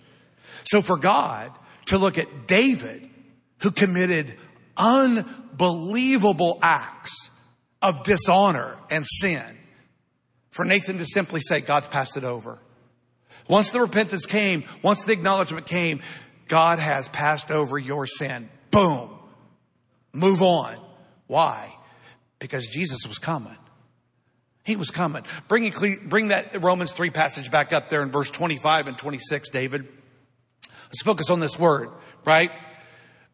[0.64, 1.52] So for God
[1.86, 3.08] to look at David,
[3.58, 4.36] who committed
[4.76, 7.12] unbelievable acts,
[7.82, 9.44] of dishonor and sin
[10.50, 12.58] for Nathan to simply say, God's passed it over.
[13.48, 16.00] Once the repentance came, once the acknowledgement came,
[16.48, 18.48] God has passed over your sin.
[18.70, 19.10] Boom.
[20.12, 20.78] Move on.
[21.26, 21.74] Why?
[22.38, 23.56] Because Jesus was coming.
[24.66, 25.22] He was coming.
[25.46, 25.72] Bring,
[26.08, 29.86] bring that Romans 3 passage back up there in verse 25 and 26, David.
[30.86, 31.90] Let's focus on this word,
[32.24, 32.50] right?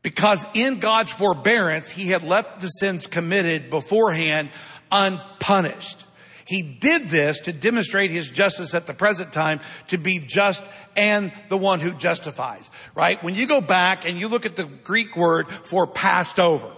[0.02, 4.50] Because in God's forbearance, he had left the sins committed beforehand
[4.90, 6.04] unpunished.
[6.44, 10.62] He did this to demonstrate his justice at the present time to be just
[10.94, 13.22] and the one who justifies, right?
[13.22, 16.70] When you go back and you look at the Greek word for passed over,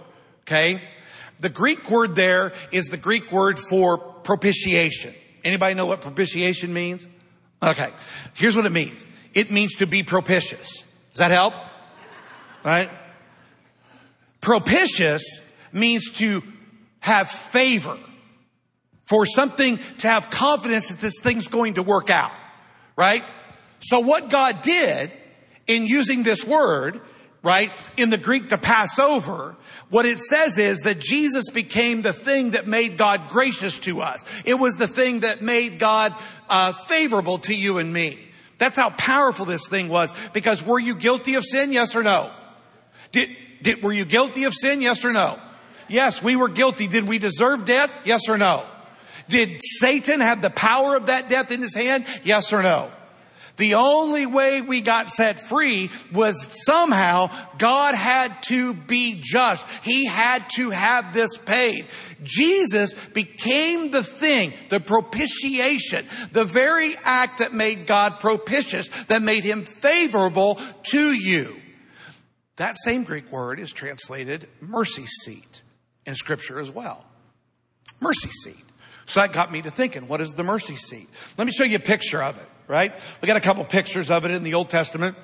[0.43, 0.81] okay?
[1.41, 5.15] The Greek word there is the Greek word for propitiation.
[5.45, 7.07] Anybody know what propitiation means?
[7.63, 7.91] Okay.
[8.33, 9.05] Here's what it means.
[9.33, 10.83] It means to be propitious.
[11.11, 11.53] Does that help?
[12.65, 12.89] Right?
[14.41, 15.23] Propitious
[15.71, 16.43] means to
[16.99, 17.97] have favor
[19.03, 22.31] for something to have confidence that this thing's going to work out,
[22.97, 23.23] right?
[23.79, 25.11] So what God did
[25.67, 27.01] in using this word,
[27.45, 29.55] right, in the Greek to pass over,
[29.89, 34.23] what it says is that Jesus became the thing that made God gracious to us.
[34.43, 36.15] It was the thing that made God
[36.49, 38.19] uh, favorable to you and me.
[38.57, 40.13] That's how powerful this thing was.
[40.33, 41.71] Because were you guilty of sin?
[41.71, 42.31] Yes or no?
[43.11, 43.29] Did,
[43.61, 44.81] did, were you guilty of sin?
[44.81, 45.39] Yes or no?
[45.87, 46.87] Yes, we were guilty.
[46.87, 47.91] Did we deserve death?
[48.05, 48.65] Yes or no?
[49.29, 52.05] Did Satan have the power of that death in his hand?
[52.23, 52.89] Yes or no?
[53.57, 56.35] The only way we got set free was
[56.65, 59.65] somehow God had to be just.
[59.83, 61.85] He had to have this paid.
[62.23, 69.43] Jesus became the thing, the propitiation, the very act that made God propitious, that made
[69.43, 70.59] him favorable
[70.91, 71.55] to you.
[72.57, 75.61] That same Greek word is translated mercy seat.
[76.05, 77.05] in scripture as well.
[77.99, 78.63] Mercy seat.
[79.07, 81.09] So that got me to thinking, what is the mercy seat?
[81.37, 82.93] Let me show you a picture of it, right?
[83.21, 85.17] We got a couple pictures of it in the Old Testament.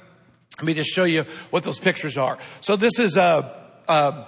[0.57, 2.37] Let me just show you what those pictures are.
[2.59, 4.27] So this is a, a,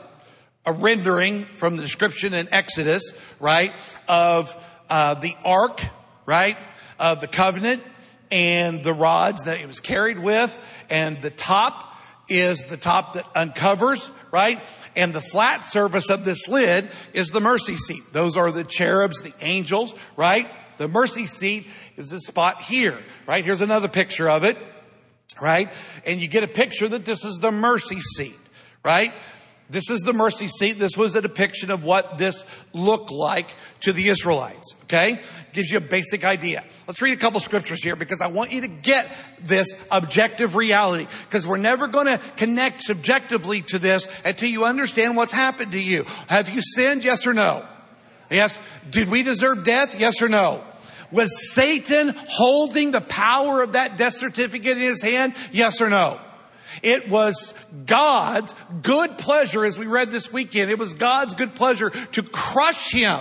[0.66, 3.74] a rendering from the description in Exodus, right,
[4.08, 4.56] of
[4.90, 5.82] uh, the ark,
[6.26, 6.58] right,
[7.00, 7.84] of the covenant
[8.32, 10.58] and the rods that it was carried with,
[10.90, 11.94] and the top
[12.28, 14.60] is the top that uncovers, right?
[14.96, 18.02] And the flat surface of this lid is the mercy seat.
[18.12, 20.50] Those are the cherubs, the angels, right?
[20.78, 21.68] The mercy seat
[21.98, 22.98] is this spot here,
[23.28, 23.44] right?
[23.44, 24.58] Here's another picture of it,
[25.42, 25.72] right?
[26.06, 28.40] And you get a picture that this is the mercy seat,
[28.84, 29.14] right?
[29.70, 30.78] This is the mercy seat.
[30.78, 32.44] This was a depiction of what this
[32.74, 33.50] looked like
[33.82, 34.76] to the Israelites.
[34.84, 35.22] Okay?
[35.54, 36.64] Gives you a basic idea.
[36.88, 39.10] Let's read a couple scriptures here because I want you to get
[39.42, 45.16] this objective reality because we're never going to connect subjectively to this until you understand
[45.16, 46.06] what's happened to you.
[46.28, 47.04] Have you sinned?
[47.04, 47.66] Yes or no?
[48.34, 48.58] Yes.
[48.90, 50.00] Did we deserve death?
[50.00, 50.64] Yes or no?
[51.12, 55.36] Was Satan holding the power of that death certificate in his hand?
[55.52, 56.20] Yes or no?
[56.82, 57.54] It was
[57.86, 62.92] God's good pleasure, as we read this weekend, it was God's good pleasure to crush
[62.92, 63.20] him.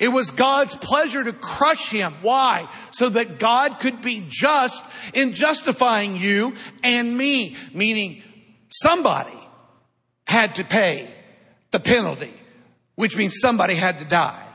[0.00, 2.14] It was God's pleasure to crush him.
[2.22, 2.68] Why?
[2.92, 4.82] So that God could be just
[5.12, 7.54] in justifying you and me.
[7.74, 8.22] Meaning
[8.70, 9.38] somebody
[10.26, 11.14] had to pay
[11.70, 12.32] the penalty,
[13.00, 14.46] which means somebody had to die.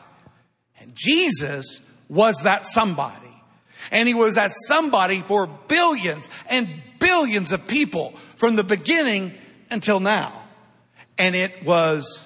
[0.80, 3.36] And Jesus was that somebody.
[3.90, 6.70] And he was that somebody for billions and
[7.00, 9.34] billions of people from the beginning
[9.72, 10.44] until now.
[11.18, 12.24] And it was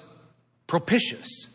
[0.66, 1.46] propitious.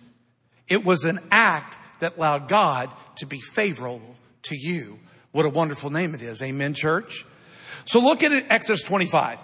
[0.68, 4.98] It was an act that allowed God to be favorable to you.
[5.32, 6.42] What a wonderful name it is.
[6.42, 7.24] Amen, church.
[7.86, 9.38] So look at Exodus 25.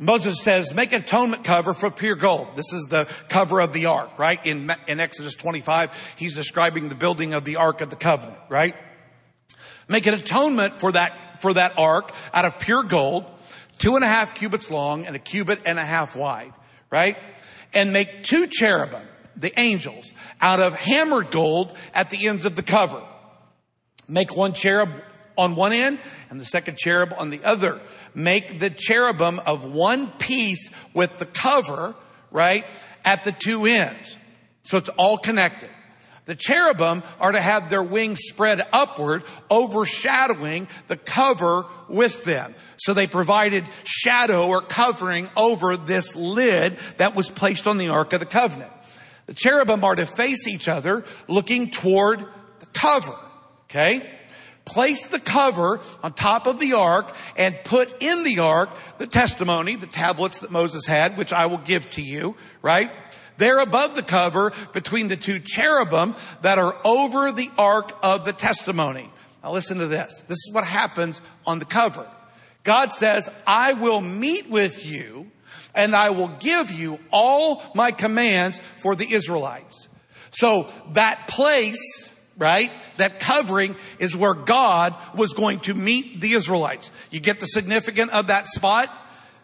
[0.00, 2.48] Moses says, make an atonement cover for pure gold.
[2.56, 4.44] This is the cover of the ark, right?
[4.44, 8.74] In, in Exodus 25, he's describing the building of the ark of the covenant, right?
[9.88, 13.24] Make an atonement for that, for that ark out of pure gold
[13.78, 16.52] two and a half cubits long and a cubit and a half wide,
[16.90, 17.16] right?
[17.72, 22.62] And make two cherubim, the angels, out of hammered gold at the ends of the
[22.62, 23.02] cover.
[24.08, 24.90] Make one cherub
[25.36, 25.98] on one end
[26.30, 27.80] and the second cherub on the other.
[28.14, 31.94] Make the cherubim of one piece with the cover,
[32.30, 32.64] right,
[33.04, 34.16] at the two ends.
[34.62, 35.70] So it's all connected.
[36.26, 42.54] The cherubim are to have their wings spread upward, overshadowing the cover with them.
[42.78, 48.12] So they provided shadow or covering over this lid that was placed on the Ark
[48.12, 48.72] of the Covenant.
[49.26, 52.20] The cherubim are to face each other, looking toward
[52.58, 53.14] the cover.
[53.70, 54.15] Okay?
[54.66, 59.76] Place the cover on top of the ark and put in the ark the testimony,
[59.76, 62.90] the tablets that Moses had, which I will give to you, right?
[63.38, 68.32] They're above the cover between the two cherubim that are over the ark of the
[68.32, 69.10] testimony.
[69.42, 70.12] Now listen to this.
[70.26, 72.06] This is what happens on the cover.
[72.64, 75.30] God says, I will meet with you
[75.74, 79.86] and I will give you all my commands for the Israelites.
[80.32, 86.90] So that place, right, that covering is where God was going to meet the Israelites.
[87.10, 88.90] You get the significance of that spot?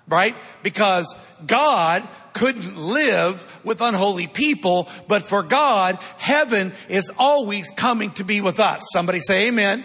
[0.09, 0.37] right?
[0.63, 1.15] Because
[1.47, 8.41] God couldn't live with unholy people, but for God, heaven is always coming to be
[8.41, 8.83] with us.
[8.93, 9.85] Somebody say amen.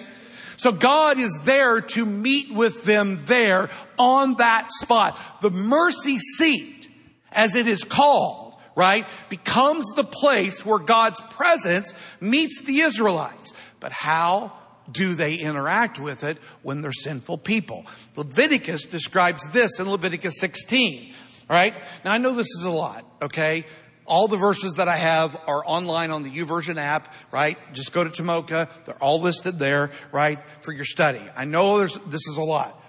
[0.57, 5.19] So God is there to meet with them there on that spot.
[5.41, 6.89] The mercy seat,
[7.31, 8.46] as it is called,
[8.77, 13.51] right, becomes the place where God's presence meets the Israelites.
[13.79, 14.53] But how
[14.89, 17.85] do they interact with it when they're sinful people?
[18.15, 21.13] Leviticus describes this in Leviticus 16,
[21.49, 21.73] right?
[22.05, 23.65] Now I know this is a lot, okay?
[24.05, 27.57] All the verses that I have are online on the YouVersion app, right?
[27.73, 28.69] Just go to Tomoka.
[28.85, 30.39] They're all listed there, right?
[30.61, 31.27] For your study.
[31.35, 31.97] I know this
[32.29, 32.81] is a lot.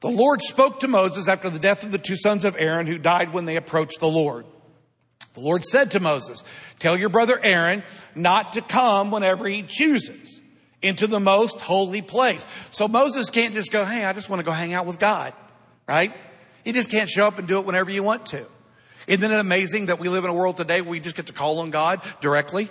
[0.00, 2.98] The Lord spoke to Moses after the death of the two sons of Aaron who
[2.98, 4.44] died when they approached the Lord.
[5.38, 6.42] The Lord said to Moses,
[6.80, 7.84] tell your brother Aaron
[8.16, 10.40] not to come whenever he chooses
[10.82, 12.44] into the most holy place.
[12.72, 15.32] So Moses can't just go, hey, I just want to go hang out with God,
[15.86, 16.12] right?
[16.64, 18.48] You just can't show up and do it whenever you want to.
[19.06, 21.32] Isn't it amazing that we live in a world today where we just get to
[21.32, 22.68] call on God directly,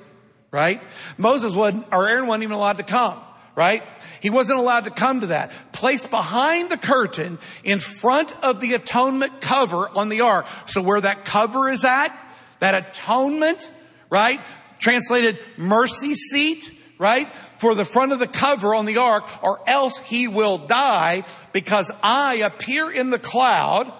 [0.51, 0.81] right?
[1.17, 3.17] Moses wasn't, or Aaron wasn't even allowed to come,
[3.55, 3.81] right?
[4.19, 5.53] He wasn't allowed to come to that.
[5.71, 10.47] Placed behind the curtain in front of the atonement cover on the ark.
[10.65, 12.25] So where that cover is at,
[12.59, 13.69] that atonement,
[14.09, 14.39] right?
[14.79, 17.33] Translated mercy seat, right?
[17.57, 21.91] For the front of the cover on the ark or else he will die because
[22.03, 23.91] I appear in the cloud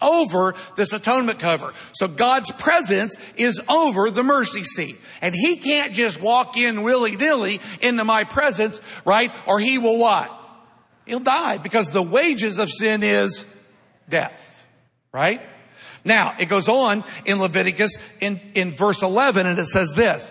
[0.00, 1.72] over this atonement cover.
[1.92, 4.98] So God's presence is over the mercy seat.
[5.22, 9.32] And He can't just walk in willy-nilly into my presence, right?
[9.46, 10.32] Or He will what?
[11.06, 13.44] He'll die because the wages of sin is
[14.08, 14.68] death,
[15.12, 15.40] right?
[16.06, 20.30] Now, it goes on in Leviticus in, in verse 11 and it says this,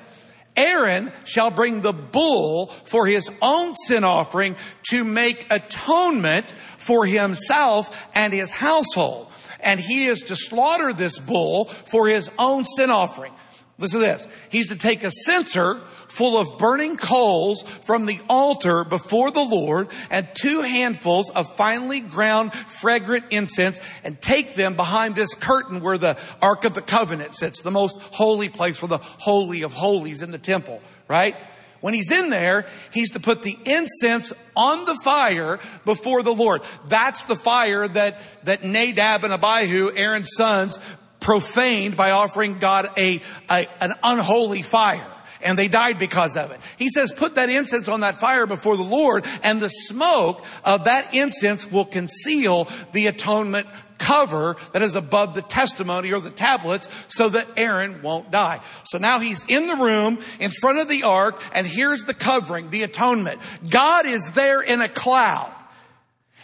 [0.55, 4.55] Aaron shall bring the bull for his own sin offering
[4.91, 6.45] to make atonement
[6.78, 9.30] for himself and his household.
[9.59, 13.34] And he is to slaughter this bull for his own sin offering.
[13.78, 14.26] Listen to this.
[14.49, 19.89] He's to take a censer full of burning coals from the altar before the Lord
[20.09, 25.97] and two handfuls of finely ground fragrant incense and take them behind this curtain where
[25.97, 30.21] the Ark of the Covenant sits, the most holy place for the Holy of Holies
[30.21, 31.36] in the temple, right?
[31.82, 36.61] When he's in there, he's to put the incense on the fire before the Lord.
[36.88, 40.80] That's the fire that, that Nadab and Abihu, Aaron's sons,
[41.26, 43.19] profaned by offering God a,
[43.49, 45.11] a an unholy fire
[45.41, 46.61] and they died because of it.
[46.78, 50.84] He says, put that incense on that fire before the Lord and the smoke of
[50.84, 53.65] that incense will conceal the atonement
[53.97, 58.61] cover that is above the testimony or the tablets so that Aaron won't die.
[58.84, 62.69] So now he's in the room in front of the ark and here's the covering,
[62.69, 63.41] the atonement.
[63.67, 65.51] God is there in a cloud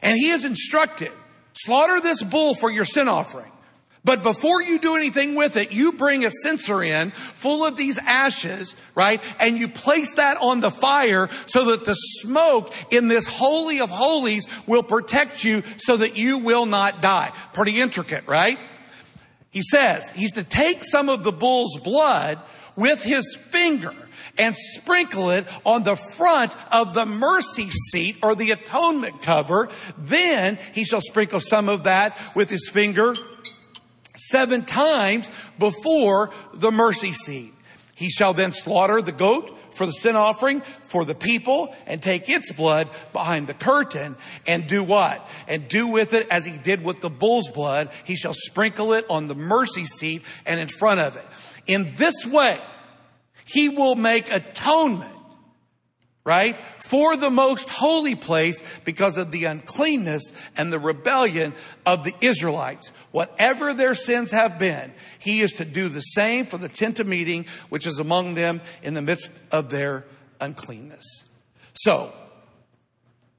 [0.02, 1.12] and he is instructed,
[1.54, 3.52] slaughter this bull for your sin offering.
[4.04, 8.00] But before you do anything with it, you bring a censer in full of these
[8.00, 9.22] ashes, right?
[9.40, 13.92] And you place that on the fire so that the smoke in this holy of
[13.92, 17.32] holies will protect you so that you will not die.
[17.54, 18.58] Pretty intricate, right?
[19.52, 22.40] He says he's to take some of the bull's blood
[22.76, 23.94] with his finger
[24.38, 29.70] and sprinkle it on the front of the mercy seat or the atonement cover.
[29.98, 33.14] Then he shall sprinkle some of that with his finger
[34.32, 35.30] seven times
[35.60, 37.54] before the mercy seat.
[37.96, 42.30] He shall then slaughter the goat for the sin offering for the people and take
[42.30, 44.16] its blood behind the curtain
[44.48, 45.28] and do what?
[45.48, 47.92] And do with it as he did with the bull's blood.
[48.04, 51.26] He shall sprinkle it on the mercy seat and in front of it.
[51.68, 52.60] In this way,
[53.46, 55.16] he will make atonement
[56.24, 56.58] right?
[56.80, 60.24] For the most holy place because of the uncleanness
[60.56, 61.54] and the rebellion
[61.86, 62.92] of the Israelites.
[63.12, 67.08] Whatever their sins have been, he is to do the same for the tent of
[67.08, 70.06] meeting, which is among them in the midst of their
[70.40, 71.06] uncleanness.
[71.74, 72.14] So,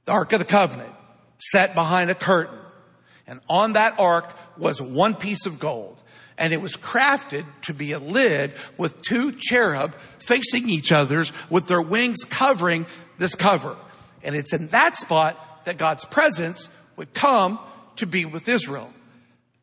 [0.05, 0.93] the Ark of the Covenant
[1.39, 2.59] sat behind a curtain.
[3.27, 6.03] And on that ark was one piece of gold
[6.43, 11.69] and it was crafted to be a lid with two cherub facing each other's with
[11.69, 12.85] their wings covering
[13.17, 13.77] this cover.
[14.25, 17.61] And it's in that spot that God's presence would come
[17.97, 18.93] to be with Israel.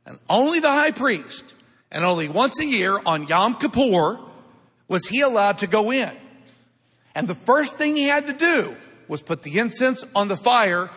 [0.06, 1.54] And only the high priest
[1.92, 4.18] and only once a year on Yom Kippur
[4.88, 6.16] was he allowed to go in.
[7.14, 8.78] And the first thing he had to do
[9.10, 10.90] was put the incense on the fire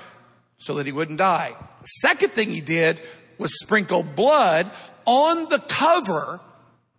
[0.58, 1.56] so that he wouldn't die.
[1.80, 3.00] The second thing he did
[3.38, 4.70] was sprinkle blood
[5.04, 6.40] on the cover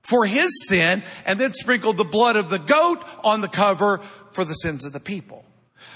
[0.02, 4.00] for his sin and then sprinkled the blood of the goat on the cover
[4.32, 5.46] for the sins of the people.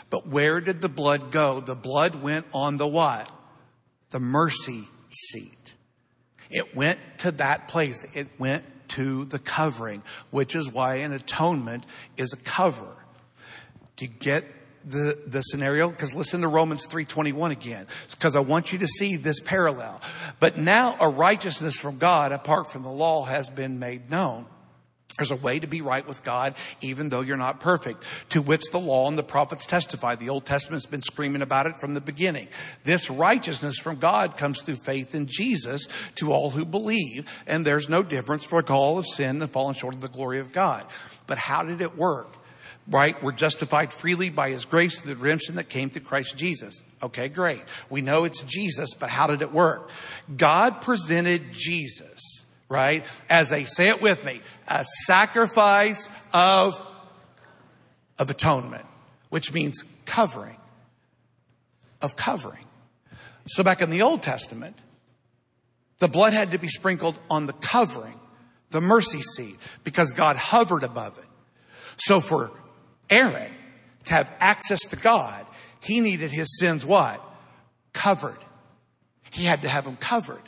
[0.09, 1.59] But where did the blood go?
[1.59, 3.29] The blood went on the what?
[4.11, 5.73] The mercy seat.
[6.49, 8.05] It went to that place.
[8.13, 11.85] It went to the covering, which is why an atonement
[12.15, 12.95] is a cover.
[13.97, 14.45] To get
[14.89, 19.15] the, the scenario because listen to Romans 3.21 again because I want you to see
[19.15, 20.01] this parallel.
[20.39, 24.45] But now a righteousness from God apart from the law has been made known.
[25.17, 28.65] There's a way to be right with God even though you're not perfect, to which
[28.71, 30.15] the law and the prophets testify.
[30.15, 32.47] The Old Testament's been screaming about it from the beginning.
[32.83, 37.89] This righteousness from God comes through faith in Jesus to all who believe, and there's
[37.89, 40.85] no difference for all of sin and fallen short of the glory of God.
[41.25, 42.37] But how did it work?
[42.89, 43.21] Right?
[43.21, 46.81] We're justified freely by his grace through the redemption that came through Christ Jesus.
[47.01, 47.61] Okay, great.
[47.89, 49.89] We know it's Jesus, but how did it work?
[50.35, 52.21] God presented Jesus,
[52.69, 56.81] right, as a, say it with me, a sacrifice of,
[58.17, 58.85] of atonement,
[59.29, 60.57] which means covering,
[62.01, 62.65] of covering.
[63.47, 64.77] So back in the Old Testament,
[65.99, 68.19] the blood had to be sprinkled on the covering,
[68.71, 71.25] the mercy seat, because God hovered above it.
[71.97, 72.51] So for
[73.09, 73.53] Aaron
[74.05, 75.45] to have access to God,
[75.79, 77.23] he needed his sins what?
[77.93, 78.39] Covered.
[79.31, 80.41] He had to have them covered.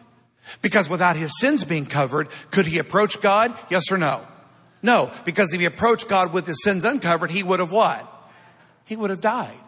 [0.61, 3.57] Because without his sins being covered, could he approach God?
[3.69, 4.25] Yes or no?
[4.81, 8.07] No, because if he approached God with his sins uncovered, he would have what?
[8.85, 9.59] He would have died.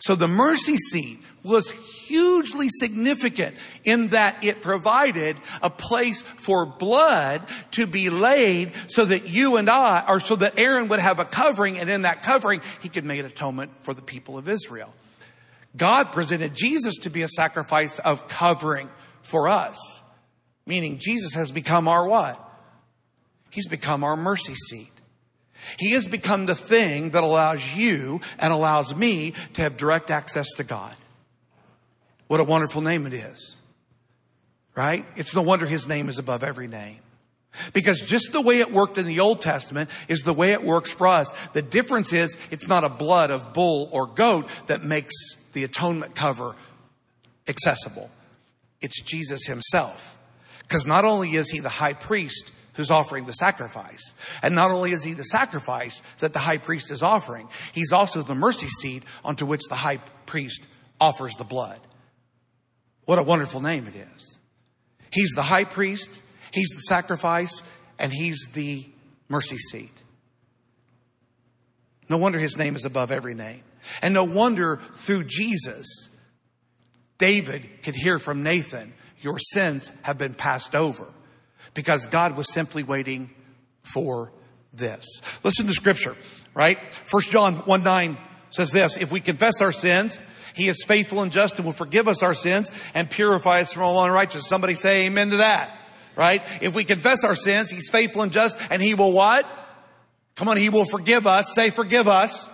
[0.00, 7.42] So the mercy seat was hugely significant in that it provided a place for blood
[7.72, 11.24] to be laid so that you and I, or so that Aaron would have a
[11.24, 14.92] covering and in that covering he could make atonement for the people of Israel.
[15.76, 18.88] God presented Jesus to be a sacrifice of covering
[19.22, 19.78] for us.
[20.66, 22.38] Meaning Jesus has become our what?
[23.50, 24.92] He's become our mercy seat.
[25.78, 30.48] He has become the thing that allows you and allows me to have direct access
[30.56, 30.94] to God.
[32.28, 33.56] What a wonderful name it is.
[34.74, 35.04] Right?
[35.16, 36.98] It's no wonder his name is above every name.
[37.74, 40.90] Because just the way it worked in the Old Testament is the way it works
[40.90, 41.30] for us.
[41.52, 45.12] The difference is it's not a blood of bull or goat that makes
[45.52, 46.56] the atonement cover
[47.46, 48.10] accessible.
[48.80, 50.18] It's Jesus himself.
[50.60, 54.92] Because not only is he the high priest who's offering the sacrifice, and not only
[54.92, 59.02] is he the sacrifice that the high priest is offering, he's also the mercy seat
[59.22, 60.66] onto which the high priest
[60.98, 61.78] offers the blood.
[63.04, 64.38] What a wonderful name it is.
[65.12, 66.20] He's the high priest,
[66.52, 67.62] he's the sacrifice,
[67.98, 68.86] and he's the
[69.28, 69.92] mercy seat.
[72.08, 73.62] No wonder his name is above every name.
[74.00, 75.86] And no wonder through Jesus,
[77.18, 81.06] David could hear from Nathan, your sins have been passed over.
[81.74, 83.30] Because God was simply waiting
[83.80, 84.32] for
[84.72, 85.06] this.
[85.42, 86.16] Listen to scripture,
[86.54, 86.92] right?
[86.92, 88.18] First John 1 9
[88.50, 90.18] says this, if we confess our sins,
[90.54, 93.82] he is faithful and just and will forgive us our sins and purify us from
[93.82, 94.48] all unrighteousness.
[94.48, 95.78] Somebody say amen to that.
[96.14, 96.42] Right?
[96.60, 99.46] If we confess our sins, He's faithful and just and He will what?
[100.36, 101.54] Come on, He will forgive us.
[101.54, 102.46] Say forgive us.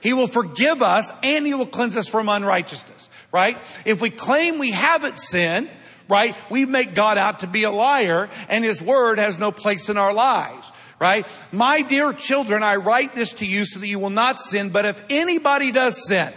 [0.00, 3.08] He will forgive us and He will cleanse us from unrighteousness.
[3.32, 3.58] Right?
[3.84, 5.70] If we claim we haven't sinned,
[6.08, 6.36] right?
[6.50, 9.96] We make God out to be a liar and His word has no place in
[9.96, 10.70] our lives.
[11.00, 11.26] Right?
[11.52, 14.84] My dear children, I write this to you so that you will not sin, but
[14.84, 16.32] if anybody does sin,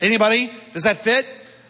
[0.00, 0.52] Anybody?
[0.72, 1.26] Does that fit?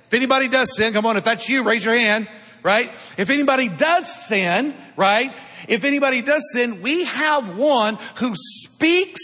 [0.07, 2.29] If anybody does sin, come on, if that's you, raise your hand,
[2.63, 2.93] right?
[3.17, 5.35] If anybody does sin, right?
[5.69, 9.21] If anybody does sin, we have one who speaks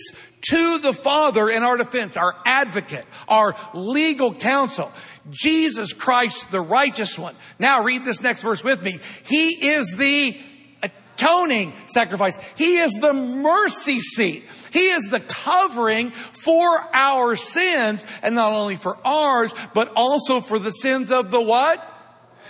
[0.51, 4.91] to the Father in our defense, our advocate, our legal counsel.
[5.31, 7.37] Jesus Christ, the righteous one.
[7.59, 8.99] Now read this next verse with me.
[9.25, 10.37] He is the
[10.83, 12.39] atoning sacrifice.
[12.57, 14.45] He is the mercy seat.
[14.73, 20.59] He is the covering for our sins and not only for ours, but also for
[20.59, 21.87] the sins of the what?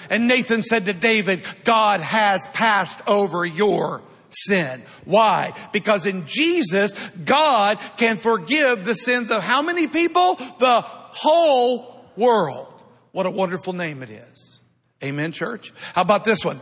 [0.08, 4.82] And Nathan said to David, God has passed over your sin.
[5.04, 5.54] Why?
[5.72, 6.92] Because in Jesus,
[7.24, 10.36] God can forgive the sins of how many people?
[10.58, 12.68] The whole world.
[13.12, 14.60] What a wonderful name it is.
[15.02, 15.72] Amen, church.
[15.94, 16.60] How about this one?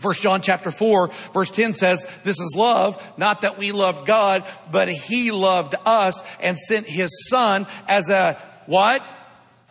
[0.00, 4.44] First John chapter 4 verse 10 says, this is love, not that we loved God,
[4.70, 9.02] but he loved us and sent his son as a what?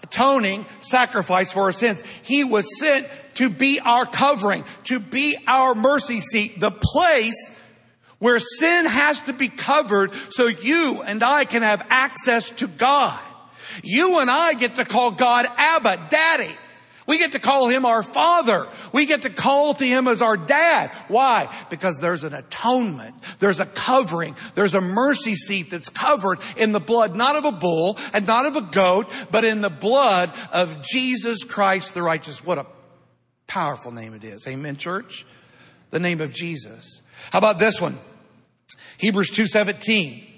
[0.04, 2.04] Atoning sacrifice for our sins.
[2.24, 7.52] He was sent to be our covering, to be our mercy seat, the place
[8.20, 13.20] where sin has to be covered so you and I can have access to God.
[13.84, 16.56] You and I get to call God Abba, Daddy.
[17.12, 18.70] We get to call him our father.
[18.93, 20.91] We get to call to him as our dad.
[21.09, 21.53] Why?
[21.70, 23.16] Because there's an atonement.
[23.39, 24.38] There's a covering.
[24.55, 28.45] There's a mercy seat that's covered in the blood, not of a bull and not
[28.45, 32.45] of a goat, but in the blood of Jesus Christ the righteous.
[32.45, 32.66] What a
[33.45, 34.47] powerful name it is.
[34.47, 35.26] Amen, church?
[35.89, 37.01] The name of Jesus.
[37.34, 37.99] How about this one?
[38.99, 40.31] Hebrews 217.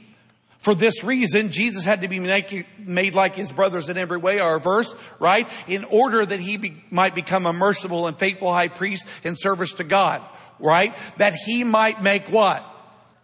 [0.64, 4.60] For this reason, Jesus had to be made like his brothers in every way, our
[4.60, 5.50] verse, right?
[5.68, 9.74] In order that he be, might become a merciful and faithful high priest in service
[9.74, 10.22] to God,
[10.60, 10.96] right?
[11.18, 12.66] That he might make what?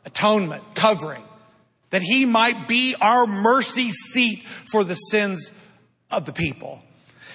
[0.04, 1.24] Atonement, covering.
[1.92, 5.50] That he might be our mercy seat for the sins
[6.12, 6.82] of the people.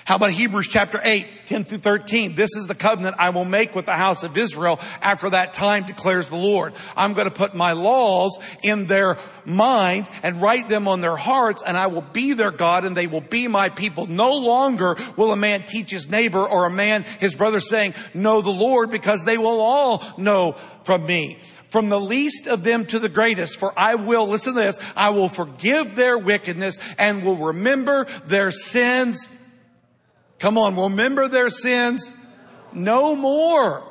[0.04, 2.34] How about Hebrews chapter 8, 10 through 13?
[2.34, 5.86] This is the covenant I will make with the house of Israel after that time
[5.86, 6.74] declares the Lord.
[6.94, 11.62] I'm going to put my laws in their minds and write them on their hearts
[11.62, 14.06] and I will be their God and they will be my people.
[14.06, 18.42] No longer will a man teach his neighbor or a man his brother saying, know
[18.42, 20.52] the Lord because they will all know
[20.82, 21.38] from me
[21.70, 25.10] from the least of them to the greatest, for I will, listen to this, I
[25.10, 29.26] will forgive their wickedness and will remember their sins
[30.44, 32.10] Come on, remember their sins?
[32.74, 33.82] No more.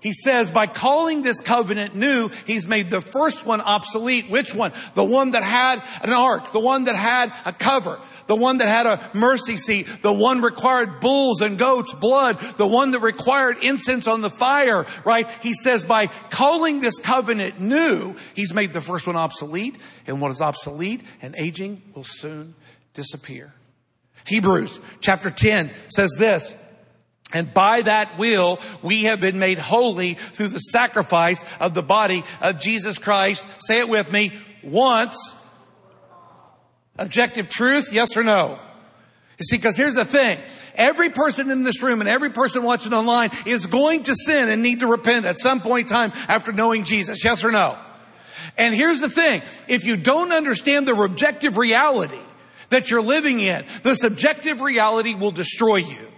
[0.00, 4.28] He says by calling this covenant new, he's made the first one obsolete.
[4.28, 4.74] Which one?
[4.94, 8.68] The one that had an ark, the one that had a cover, the one that
[8.68, 13.56] had a mercy seat, the one required bulls and goats, blood, the one that required
[13.62, 15.26] incense on the fire, right?
[15.40, 20.30] He says by calling this covenant new, he's made the first one obsolete, and what
[20.30, 22.54] is obsolete and aging will soon
[22.92, 23.54] disappear.
[24.26, 26.52] Hebrews chapter 10 says this,
[27.34, 32.24] and by that will, we have been made holy through the sacrifice of the body
[32.40, 33.46] of Jesus Christ.
[33.66, 34.32] Say it with me.
[34.62, 35.16] Once.
[36.98, 38.58] Objective truth, yes or no?
[39.38, 40.38] You see, because here's the thing.
[40.74, 44.62] Every person in this room and every person watching online is going to sin and
[44.62, 47.24] need to repent at some point in time after knowing Jesus.
[47.24, 47.78] Yes or no?
[48.58, 49.42] And here's the thing.
[49.68, 52.20] If you don't understand the objective reality
[52.72, 56.08] that you're living in, the subjective reality will destroy you.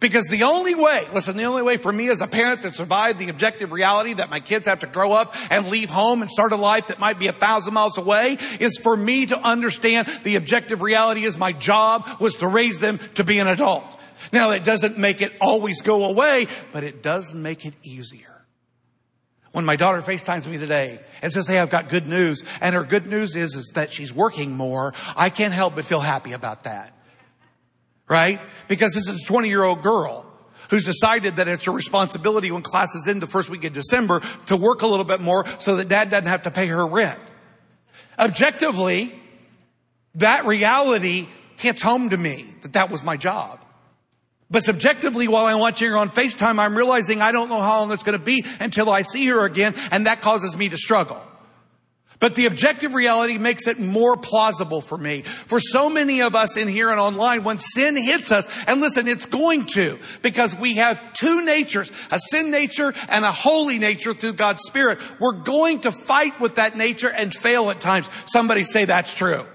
[0.00, 3.18] Because the only way, listen, the only way for me as a parent to survive
[3.18, 6.52] the objective reality that my kids have to grow up and leave home and start
[6.52, 10.36] a life that might be a thousand miles away is for me to understand the
[10.36, 13.84] objective reality is my job was to raise them to be an adult.
[14.32, 18.29] Now it doesn't make it always go away, but it does make it easier.
[19.52, 22.44] When my daughter FaceTimes me today and says, Hey, I've got good news.
[22.60, 24.94] And her good news is, is that she's working more.
[25.16, 26.96] I can't help but feel happy about that
[28.10, 28.40] right?
[28.68, 30.26] Because this is a 20 year old girl
[30.68, 34.20] who's decided that it's her responsibility when class is in the first week of December
[34.46, 37.18] to work a little bit more so that dad doesn't have to pay her rent.
[38.18, 39.18] Objectively,
[40.16, 43.64] that reality hits home to me that that was my job.
[44.50, 47.92] But subjectively, while I'm watching her on FaceTime, I'm realizing I don't know how long
[47.92, 51.22] it's going to be until I see her again, and that causes me to struggle.
[52.18, 55.22] But the objective reality makes it more plausible for me.
[55.22, 59.08] For so many of us in here and online, when sin hits us, and listen,
[59.08, 64.12] it's going to, because we have two natures, a sin nature and a holy nature
[64.12, 64.98] through God's Spirit.
[65.18, 68.06] We're going to fight with that nature and fail at times.
[68.26, 69.46] Somebody say that's true.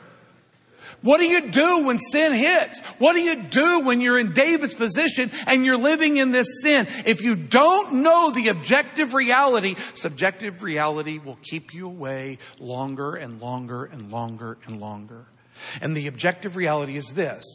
[1.05, 2.79] What do you do when sin hits?
[2.97, 6.87] What do you do when you're in David's position and you're living in this sin?
[7.05, 13.39] If you don't know the objective reality, subjective reality will keep you away longer and
[13.39, 15.27] longer and longer and longer.
[15.79, 17.45] And the objective reality is this,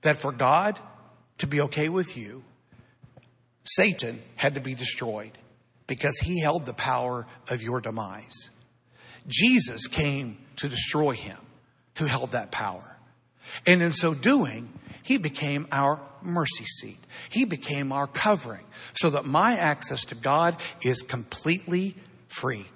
[0.00, 0.80] that for God
[1.38, 2.42] to be okay with you,
[3.64, 5.36] Satan had to be destroyed
[5.86, 8.48] because he held the power of your demise.
[9.26, 11.36] Jesus came to destroy him
[12.00, 12.96] who held that power.
[13.66, 14.72] And in so doing,
[15.02, 16.98] he became our mercy seat.
[17.30, 21.94] He became our covering so that my access to God is completely
[22.28, 22.66] free.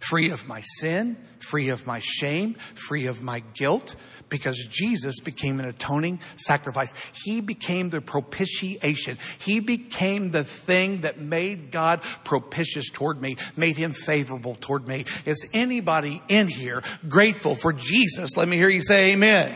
[0.00, 3.94] Free of my sin, free of my shame, free of my guilt,
[4.28, 6.92] because Jesus became an atoning sacrifice.
[7.24, 9.18] He became the propitiation.
[9.38, 15.04] He became the thing that made God propitious toward me, made him favorable toward me.
[15.24, 18.36] Is anybody in here grateful for Jesus?
[18.36, 19.54] Let me hear you say amen.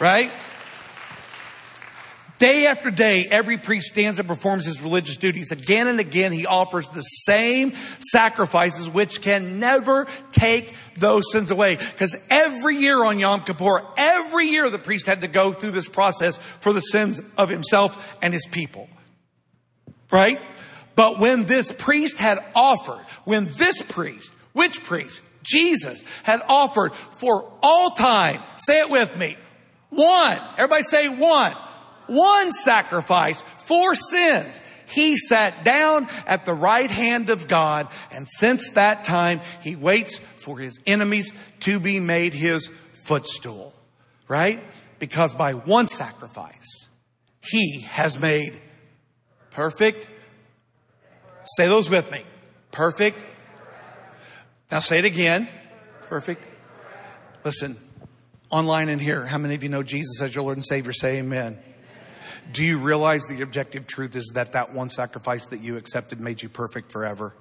[0.00, 0.30] Right?
[2.38, 5.52] Day after day, every priest stands and performs his religious duties.
[5.52, 7.72] Again and again, he offers the same
[8.10, 11.76] sacrifices which can never take those sins away.
[11.76, 15.88] Because every year on Yom Kippur, every year the priest had to go through this
[15.88, 18.86] process for the sins of himself and his people.
[20.10, 20.38] Right?
[20.94, 25.20] But when this priest had offered, when this priest, which priest?
[25.42, 29.36] Jesus had offered for all time, say it with me,
[29.90, 31.54] one, everybody say one
[32.06, 34.60] one sacrifice for sins.
[34.92, 40.18] He sat down at the right hand of God, and since that time, he waits
[40.36, 43.74] for his enemies to be made his footstool.
[44.28, 44.62] Right?
[44.98, 46.86] Because by one sacrifice,
[47.42, 48.60] he has made
[49.50, 50.08] perfect.
[51.56, 52.24] Say those with me.
[52.72, 53.18] Perfect.
[54.70, 55.48] Now say it again.
[56.02, 56.42] Perfect.
[57.44, 57.76] Listen,
[58.50, 60.92] online and here, how many of you know Jesus as your Lord and Savior?
[60.92, 61.58] Say amen.
[62.52, 66.42] Do you realize the objective truth is that that one sacrifice that you accepted made
[66.42, 67.34] you perfect forever?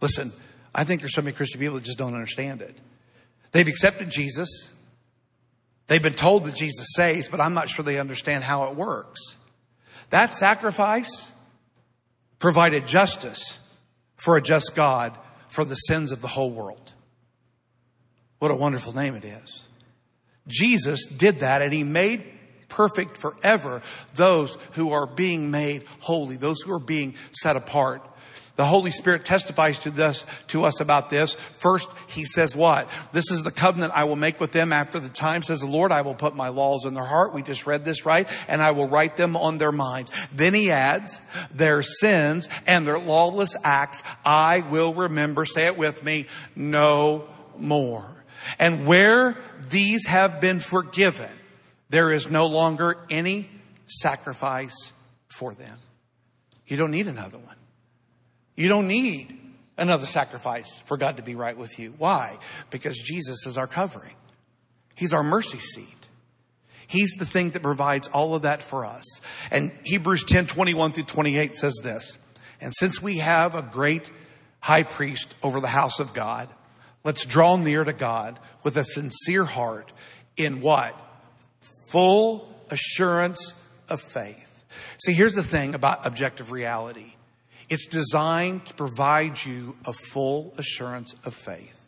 [0.00, 0.32] Listen,
[0.74, 2.76] I think there's so many Christian people that just don't understand it.
[3.52, 4.68] They've accepted Jesus.
[5.86, 9.20] They've been told that Jesus saves, but I'm not sure they understand how it works.
[10.10, 11.28] That sacrifice
[12.38, 13.58] provided justice
[14.16, 15.16] for a just God
[15.48, 16.92] for the sins of the whole world.
[18.38, 19.66] What a wonderful name it is.
[20.46, 22.24] Jesus did that and he made
[22.68, 23.82] perfect forever
[24.14, 28.02] those who are being made holy, those who are being set apart.
[28.56, 31.34] The Holy Spirit testifies to this, to us about this.
[31.34, 32.88] First, He says what?
[33.12, 35.92] This is the covenant I will make with them after the time, says the Lord.
[35.92, 37.34] I will put my laws in their heart.
[37.34, 38.26] We just read this, right?
[38.48, 40.10] And I will write them on their minds.
[40.32, 41.20] Then He adds,
[41.52, 48.06] their sins and their lawless acts I will remember, say it with me, no more.
[48.58, 49.36] And where
[49.68, 51.30] these have been forgiven,
[51.88, 53.48] there is no longer any
[53.86, 54.92] sacrifice
[55.28, 55.78] for them.
[56.66, 57.56] You don't need another one.
[58.56, 59.38] You don't need
[59.76, 61.94] another sacrifice for God to be right with you.
[61.98, 62.38] Why?
[62.70, 64.14] Because Jesus is our covering.
[64.94, 65.92] He's our mercy seat.
[66.88, 69.04] He's the thing that provides all of that for us.
[69.50, 72.16] And Hebrews 10, 21 through 28 says this.
[72.60, 74.10] And since we have a great
[74.60, 76.48] high priest over the house of God,
[77.04, 79.92] let's draw near to God with a sincere heart
[80.36, 80.98] in what?
[81.88, 83.54] Full assurance
[83.88, 84.64] of faith.
[85.04, 87.14] See, here's the thing about objective reality.
[87.68, 91.84] It's designed to provide you a full assurance of faith.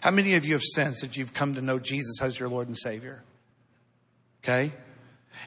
[0.00, 2.68] How many of you have sensed that you've come to know Jesus as your Lord
[2.68, 3.22] and Savior?
[4.42, 4.72] Okay?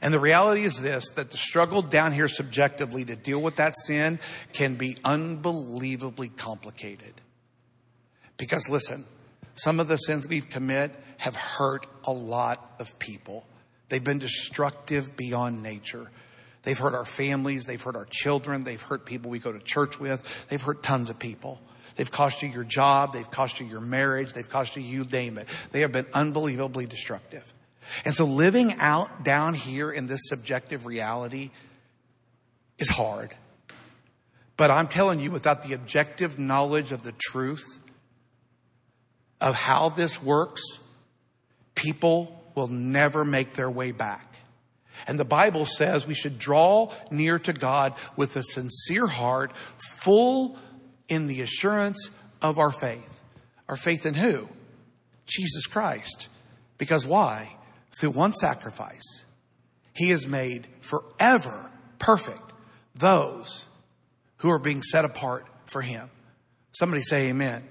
[0.02, 3.74] And the reality is this, that the struggle down here subjectively to deal with that
[3.86, 4.20] sin
[4.52, 7.14] can be unbelievably complicated.
[8.38, 9.06] Because listen,
[9.56, 13.46] some of the sins we've commit have hurt a lot of people.
[13.94, 16.10] They've been destructive beyond nature.
[16.64, 17.66] They've hurt our families.
[17.66, 18.64] They've hurt our children.
[18.64, 20.48] They've hurt people we go to church with.
[20.50, 21.62] They've hurt tons of people.
[21.94, 23.14] They've cost you your job.
[23.14, 24.34] They've cost you your marriage.
[24.34, 25.48] They've cost you, you name it.
[25.72, 27.54] They have been unbelievably destructive.
[28.04, 31.52] And so living out down here in this subjective reality
[32.80, 33.36] is hard.
[34.58, 37.80] But I'm telling you, without the objective knowledge of the truth
[39.40, 40.64] of how this works,
[41.76, 44.34] people will never make their way back.
[45.08, 49.52] And the Bible says we should draw near to God with a sincere heart,
[50.02, 50.58] full
[51.08, 52.10] in the assurance
[52.42, 53.22] of our faith.
[53.68, 54.48] Our faith in who?
[55.26, 56.28] Jesus Christ.
[56.78, 57.56] Because why?
[58.00, 59.04] Through one sacrifice,
[59.94, 62.54] He has made forever perfect
[62.96, 63.64] those
[64.38, 66.10] who are being set apart for Him.
[66.74, 67.64] Somebody say amen.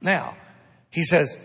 [0.00, 0.36] Now,
[0.90, 1.36] He says,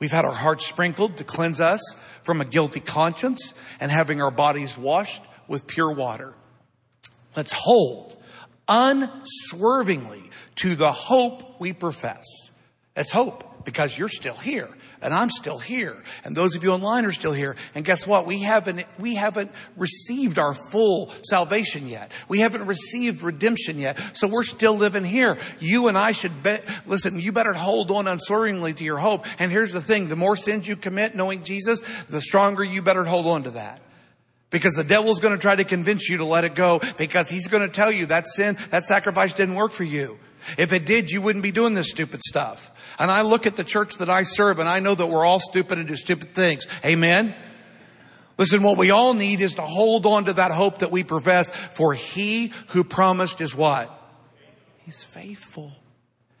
[0.00, 1.80] we've had our hearts sprinkled to cleanse us
[2.24, 6.34] from a guilty conscience and having our bodies washed with pure water.
[7.36, 8.16] Let's hold
[8.68, 12.24] unswervingly to the hope we profess.
[12.94, 14.68] That's hope because you're still here
[15.02, 17.56] and I'm still here and those of you online are still here.
[17.74, 18.26] And guess what?
[18.26, 22.12] We haven't, we haven't received our full salvation yet.
[22.28, 23.98] We haven't received redemption yet.
[24.16, 25.38] So we're still living here.
[25.58, 26.32] You and I should
[26.86, 29.26] listen, you better hold on unswervingly to your hope.
[29.38, 30.08] And here's the thing.
[30.08, 33.80] The more sins you commit knowing Jesus, the stronger you better hold on to that.
[34.50, 37.46] Because the devil's going to try to convince you to let it go because he's
[37.46, 40.18] going to tell you that sin, that sacrifice didn't work for you.
[40.58, 42.70] If it did, you wouldn't be doing this stupid stuff.
[42.98, 45.40] And I look at the church that I serve and I know that we're all
[45.40, 46.66] stupid and do stupid things.
[46.84, 47.34] Amen.
[48.36, 51.50] Listen, what we all need is to hold on to that hope that we profess
[51.50, 53.90] for he who promised is what?
[54.78, 55.72] He's faithful.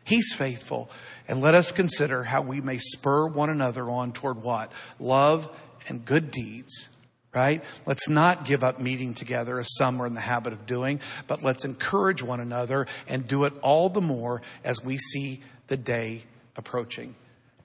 [0.04, 0.90] He's faithful.
[1.28, 4.72] And let us consider how we may spur one another on toward what?
[4.98, 5.48] Love
[5.88, 6.88] and good deeds
[7.34, 7.62] right?
[7.86, 11.42] Let's not give up meeting together as some are in the habit of doing, but
[11.42, 16.24] let's encourage one another and do it all the more as we see the day
[16.56, 17.14] approaching.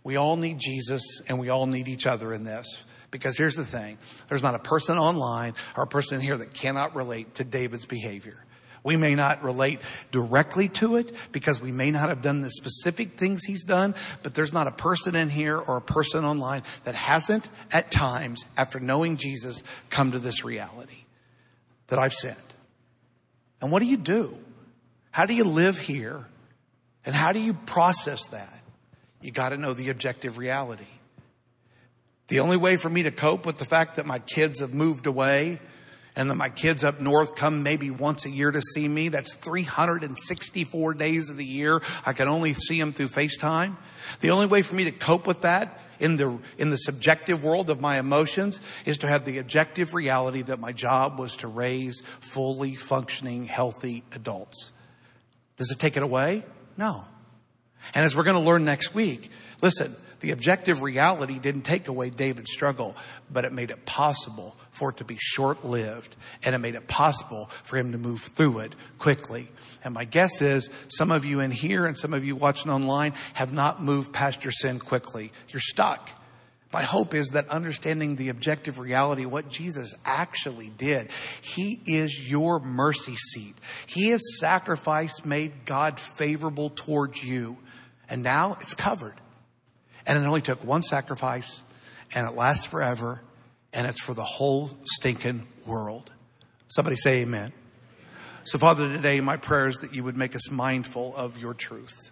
[0.04, 2.68] We all need Jesus and we all need each other in this.
[3.10, 3.98] Because here's the thing.
[4.28, 8.45] There's not a person online or a person here that cannot relate to David's behavior.
[8.86, 9.82] We may not relate
[10.12, 14.36] directly to it because we may not have done the specific things he's done, but
[14.36, 18.80] there's not a person in here or a person online that hasn't at times, after
[18.80, 21.04] knowing Jesus, come to this reality
[21.88, 22.38] that I've sinned.
[23.60, 24.38] And what do you do?
[25.12, 26.28] How do you live here?
[27.08, 28.62] And how do you process that?
[29.20, 30.86] You got to know the objective reality.
[32.28, 35.08] The only way for me to cope with the fact that my kids have moved
[35.08, 35.60] away
[36.16, 39.10] and that my kids up north come maybe once a year to see me.
[39.10, 41.82] That's 364 days of the year.
[42.06, 43.76] I can only see them through FaceTime.
[44.22, 47.70] The only way for me to cope with that in the, in the subjective world
[47.70, 52.02] of my emotions is to have the objective reality that my job was to raise
[52.20, 54.72] fully functioning, healthy adults.
[55.58, 56.44] Does it take it away?
[56.78, 57.06] No.
[57.94, 62.10] And as we're going to learn next week, listen, the objective reality didn't take away
[62.10, 62.96] David's struggle,
[63.32, 66.88] but it made it possible for it to be short lived and it made it
[66.88, 69.50] possible for him to move through it quickly.
[69.84, 73.14] And my guess is some of you in here and some of you watching online
[73.34, 75.32] have not moved past your sin quickly.
[75.50, 76.10] You're stuck.
[76.74, 81.10] My hope is that understanding the objective reality, what Jesus actually did,
[81.42, 83.56] He is your mercy seat.
[83.88, 87.58] His sacrifice made God favorable towards you.
[88.10, 89.16] And now it's covered.
[90.06, 91.62] And it only took one sacrifice
[92.14, 93.22] and it lasts forever
[93.76, 96.10] and it's for the whole stinking world.
[96.70, 97.52] Somebody say amen.
[98.46, 102.12] So Father, today my prayer is that you would make us mindful of your truth.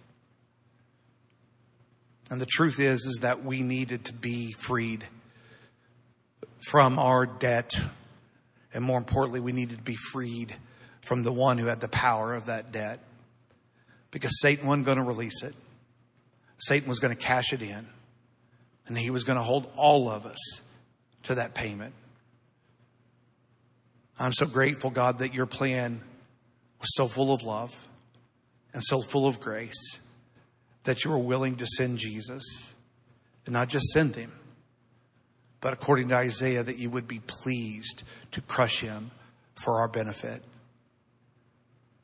[2.30, 5.04] And the truth is, is that we needed to be freed
[6.70, 7.74] from our debt.
[8.72, 10.54] And more importantly, we needed to be freed
[11.02, 13.00] from the one who had the power of that debt.
[14.10, 15.54] Because Satan wasn't going to release it.
[16.58, 17.86] Satan was going to cash it in.
[18.86, 20.38] And he was going to hold all of us
[21.24, 21.94] to that payment.
[24.18, 26.00] I'm so grateful, God, that your plan
[26.80, 27.88] was so full of love
[28.72, 29.98] and so full of grace
[30.84, 32.44] that you were willing to send Jesus
[33.46, 34.32] and not just send him,
[35.60, 38.02] but according to Isaiah, that you would be pleased
[38.32, 39.10] to crush him
[39.54, 40.42] for our benefit.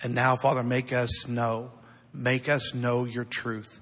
[0.02, 1.70] And now, Father, make us know,
[2.12, 3.80] make us know your truth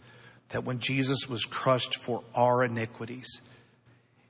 [0.49, 3.41] that when Jesus was crushed for our iniquities,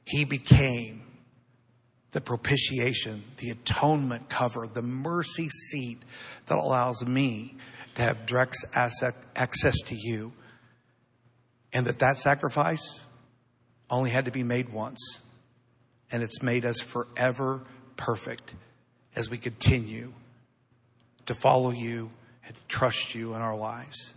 [0.09, 1.03] he became
[2.13, 5.99] the propitiation, the atonement cover, the mercy seat
[6.47, 7.55] that allows me
[7.95, 10.33] to have direct access to you.
[11.75, 12.99] And that that sacrifice
[13.91, 15.19] only had to be made once.
[16.11, 17.63] And it's made us forever
[17.99, 18.55] perfect
[19.15, 20.15] as we continue
[21.27, 22.11] to follow you
[22.47, 24.15] and to trust you in our lives.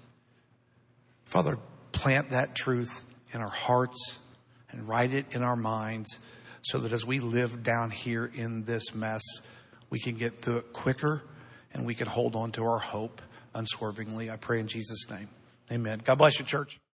[1.25, 1.57] Father,
[1.91, 4.17] plant that truth in our hearts
[4.71, 6.17] and write it in our minds
[6.61, 9.21] so that as we live down here in this mess,
[9.89, 11.23] we can get through it quicker
[11.73, 13.21] and we can hold on to our hope
[13.53, 14.29] unswervingly.
[14.29, 15.29] I pray in Jesus' name.
[15.71, 16.01] Amen.
[16.03, 16.81] God bless you, church.